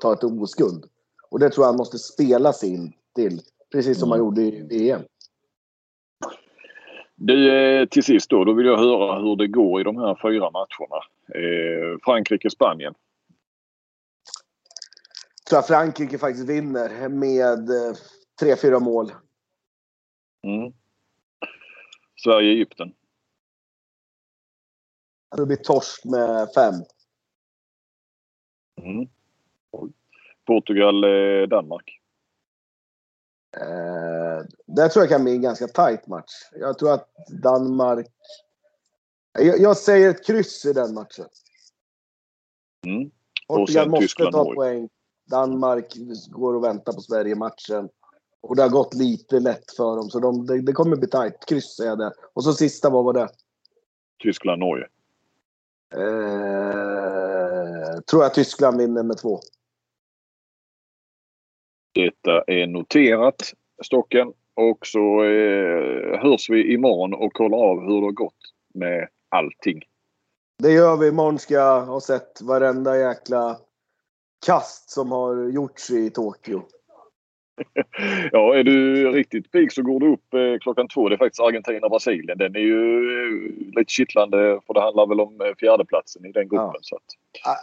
ta 0.00 0.12
ett 0.12 0.24
OS-guld. 0.24 0.84
Och 1.30 1.38
det 1.38 1.50
tror 1.50 1.64
jag 1.64 1.68
han 1.68 1.78
måste 1.78 1.98
spela 1.98 2.52
sig 2.52 2.74
in 2.74 2.92
till. 3.14 3.40
Precis 3.72 3.98
som 4.00 4.10
han 4.10 4.18
gjorde 4.18 4.42
i 4.42 4.62
VM. 4.62 5.02
Du, 7.20 7.52
eh, 7.52 7.86
till 7.86 8.02
sist 8.02 8.30
då, 8.30 8.44
då 8.44 8.52
vill 8.52 8.66
jag 8.66 8.78
höra 8.78 9.18
hur 9.18 9.36
det 9.36 9.46
går 9.46 9.80
i 9.80 9.84
de 9.84 9.96
här 9.96 10.18
fyra 10.22 10.50
matcherna. 10.50 11.02
Eh, 11.34 11.98
Frankrike-Spanien. 12.04 12.94
tror 15.48 15.56
jag 15.56 15.66
Frankrike 15.66 16.18
faktiskt 16.18 16.48
vinner 16.48 17.08
med 17.08 17.68
3-4 18.40 18.72
eh, 18.72 18.80
mål. 18.80 19.12
Mm. 20.42 20.72
Sverige-Egypten. 22.24 22.94
Det 25.36 25.46
blir 25.46 25.56
torsk 25.56 26.04
med 26.04 26.48
fem. 26.54 26.74
Mm. 28.82 29.08
Portugal-Danmark. 30.46 31.97
Eh, 33.56 34.44
det 34.66 34.88
tror 34.88 35.02
jag 35.02 35.08
kan 35.08 35.24
bli 35.24 35.32
en 35.32 35.42
ganska 35.42 35.66
tight 35.66 36.06
match. 36.06 36.32
Jag 36.52 36.78
tror 36.78 36.92
att 36.92 37.08
Danmark... 37.42 38.06
Jag, 39.32 39.60
jag 39.60 39.76
säger 39.76 40.10
ett 40.10 40.26
kryss 40.26 40.64
i 40.64 40.72
den 40.72 40.94
matchen. 40.94 41.26
Mm. 42.86 43.10
Portugal 43.48 43.88
måste 43.88 44.04
Tyskland 44.04 44.32
ta 44.32 44.54
poäng. 44.54 44.88
Danmark 45.30 45.94
går 46.30 46.54
och 46.54 46.64
väntar 46.64 46.92
på 46.92 47.00
Sverige-matchen. 47.00 47.88
Och 48.40 48.56
det 48.56 48.62
har 48.62 48.68
gått 48.68 48.94
lite 48.94 49.40
lätt 49.40 49.72
för 49.76 49.96
dem, 49.96 50.10
så 50.10 50.20
de, 50.20 50.46
det, 50.46 50.60
det 50.60 50.72
kommer 50.72 50.96
bli 50.96 51.08
tajt. 51.08 51.46
Kryss 51.46 51.76
säger 51.76 51.90
jag 51.90 51.98
det. 51.98 52.12
Och 52.34 52.44
så 52.44 52.52
sista, 52.52 52.90
vad 52.90 53.04
var 53.04 53.12
det? 53.12 53.28
Tyskland-Norge. 54.22 54.86
Eh, 55.94 58.00
tror 58.00 58.22
jag 58.22 58.34
Tyskland 58.34 58.78
vinner 58.78 59.02
med 59.02 59.18
två. 59.18 59.40
Detta 61.98 62.42
är 62.46 62.66
noterat, 62.66 63.54
Stocken. 63.82 64.32
Och 64.54 64.86
så 64.86 65.24
eh, 65.24 66.20
hörs 66.20 66.50
vi 66.50 66.74
imorgon 66.74 67.14
och 67.14 67.32
kollar 67.32 67.58
av 67.58 67.80
hur 67.80 68.00
det 68.00 68.06
har 68.06 68.12
gått 68.12 68.34
med 68.74 69.08
allting. 69.28 69.82
Det 70.62 70.72
gör 70.72 70.96
vi. 70.96 71.08
Imorgon 71.08 71.38
ska 71.38 71.54
jag 71.54 71.80
ha 71.80 72.00
sett 72.00 72.40
varenda 72.42 72.98
jäkla 72.98 73.56
kast 74.46 74.90
som 74.90 75.12
har 75.12 75.48
gjorts 75.48 75.90
i 75.90 76.10
Tokyo. 76.10 76.62
ja, 78.32 78.56
är 78.56 78.64
du 78.64 79.10
riktigt 79.12 79.52
pigg 79.52 79.72
så 79.72 79.82
går 79.82 80.00
du 80.00 80.12
upp 80.12 80.34
eh, 80.34 80.58
klockan 80.60 80.88
två. 80.88 81.08
Det 81.08 81.14
är 81.14 81.18
faktiskt 81.18 81.40
Argentina-Brasilien. 81.40 82.38
Den 82.38 82.56
är 82.56 82.60
ju 82.60 82.96
eh, 83.06 83.76
lite 83.76 83.92
kittlande 83.92 84.60
för 84.66 84.74
det 84.74 84.80
handlar 84.80 85.06
väl 85.06 85.20
om 85.20 85.40
eh, 85.40 85.54
fjärdeplatsen 85.58 86.26
i 86.26 86.32
den 86.32 86.48
gruppen. 86.48 86.70
Ja. 86.74 86.78
Så 86.82 86.96
att... 86.96 87.02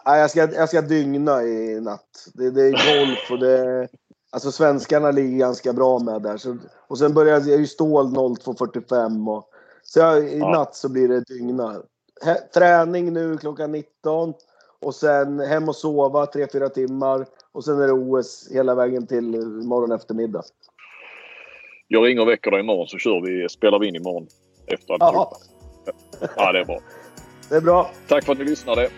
ja, 0.06 0.18
jag, 0.18 0.32
ska, 0.32 0.40
jag 0.40 0.70
ska 0.70 0.82
dygna 0.82 1.44
i 1.44 1.82
natt. 1.82 2.28
Det, 2.34 2.52
det 2.52 2.62
är 2.62 2.72
golf 2.72 3.32
och 3.32 3.40
det... 3.40 3.88
Alltså 4.36 4.52
svenskarna 4.52 5.12
ligger 5.12 5.38
ganska 5.38 5.74
bra 5.74 6.00
med 6.00 6.22
där. 6.22 6.38
Så, 6.38 6.58
och 6.88 6.98
sen 6.98 7.14
börjar 7.14 7.42
jag 7.48 7.60
ju 7.60 7.68
stål 7.68 8.06
02.45 8.06 9.30
och 9.38 9.50
så 9.84 10.00
jag, 10.00 10.24
i 10.30 10.38
ja. 10.40 10.52
natt 10.52 10.76
så 10.76 10.90
blir 10.90 11.08
det 11.08 11.20
dygna. 11.20 11.82
He, 12.26 12.36
träning 12.36 13.14
nu 13.14 13.38
klockan 13.38 13.72
19 13.72 14.34
och 14.82 14.96
sen 14.96 15.40
hem 15.40 15.70
och 15.70 15.76
sova 15.76 16.26
3-4 16.26 16.70
timmar 16.70 17.26
och 17.52 17.64
sen 17.64 17.82
är 17.82 17.88
det 17.88 17.94
OS 17.94 18.50
hela 18.52 18.76
vägen 18.76 19.08
till 19.08 19.26
morgon 19.46 19.92
eftermiddag. 19.92 20.44
Jag 21.88 22.06
ringer 22.06 22.22
och 22.22 22.28
väcker 22.28 22.52
dig 22.52 22.60
imorgon 22.60 22.88
så 22.88 22.98
kör 22.98 23.22
vi, 23.22 23.50
spelar 23.50 23.80
vi 23.80 23.88
in 23.88 23.96
imorgon 23.96 24.28
efter 24.68 24.94
alltihopa. 24.94 25.38
Ja, 26.36 26.52
det 26.52 26.60
är 26.60 26.66
bra. 26.66 26.80
Det 27.50 27.56
är 27.56 27.62
bra. 27.62 27.92
Tack 28.08 28.26
för 28.26 28.32
att 28.32 28.40
ni 28.40 28.46
lyssnade. 28.46 28.90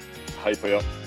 Hej 0.44 0.56
på 0.56 0.68
er. 0.68 1.07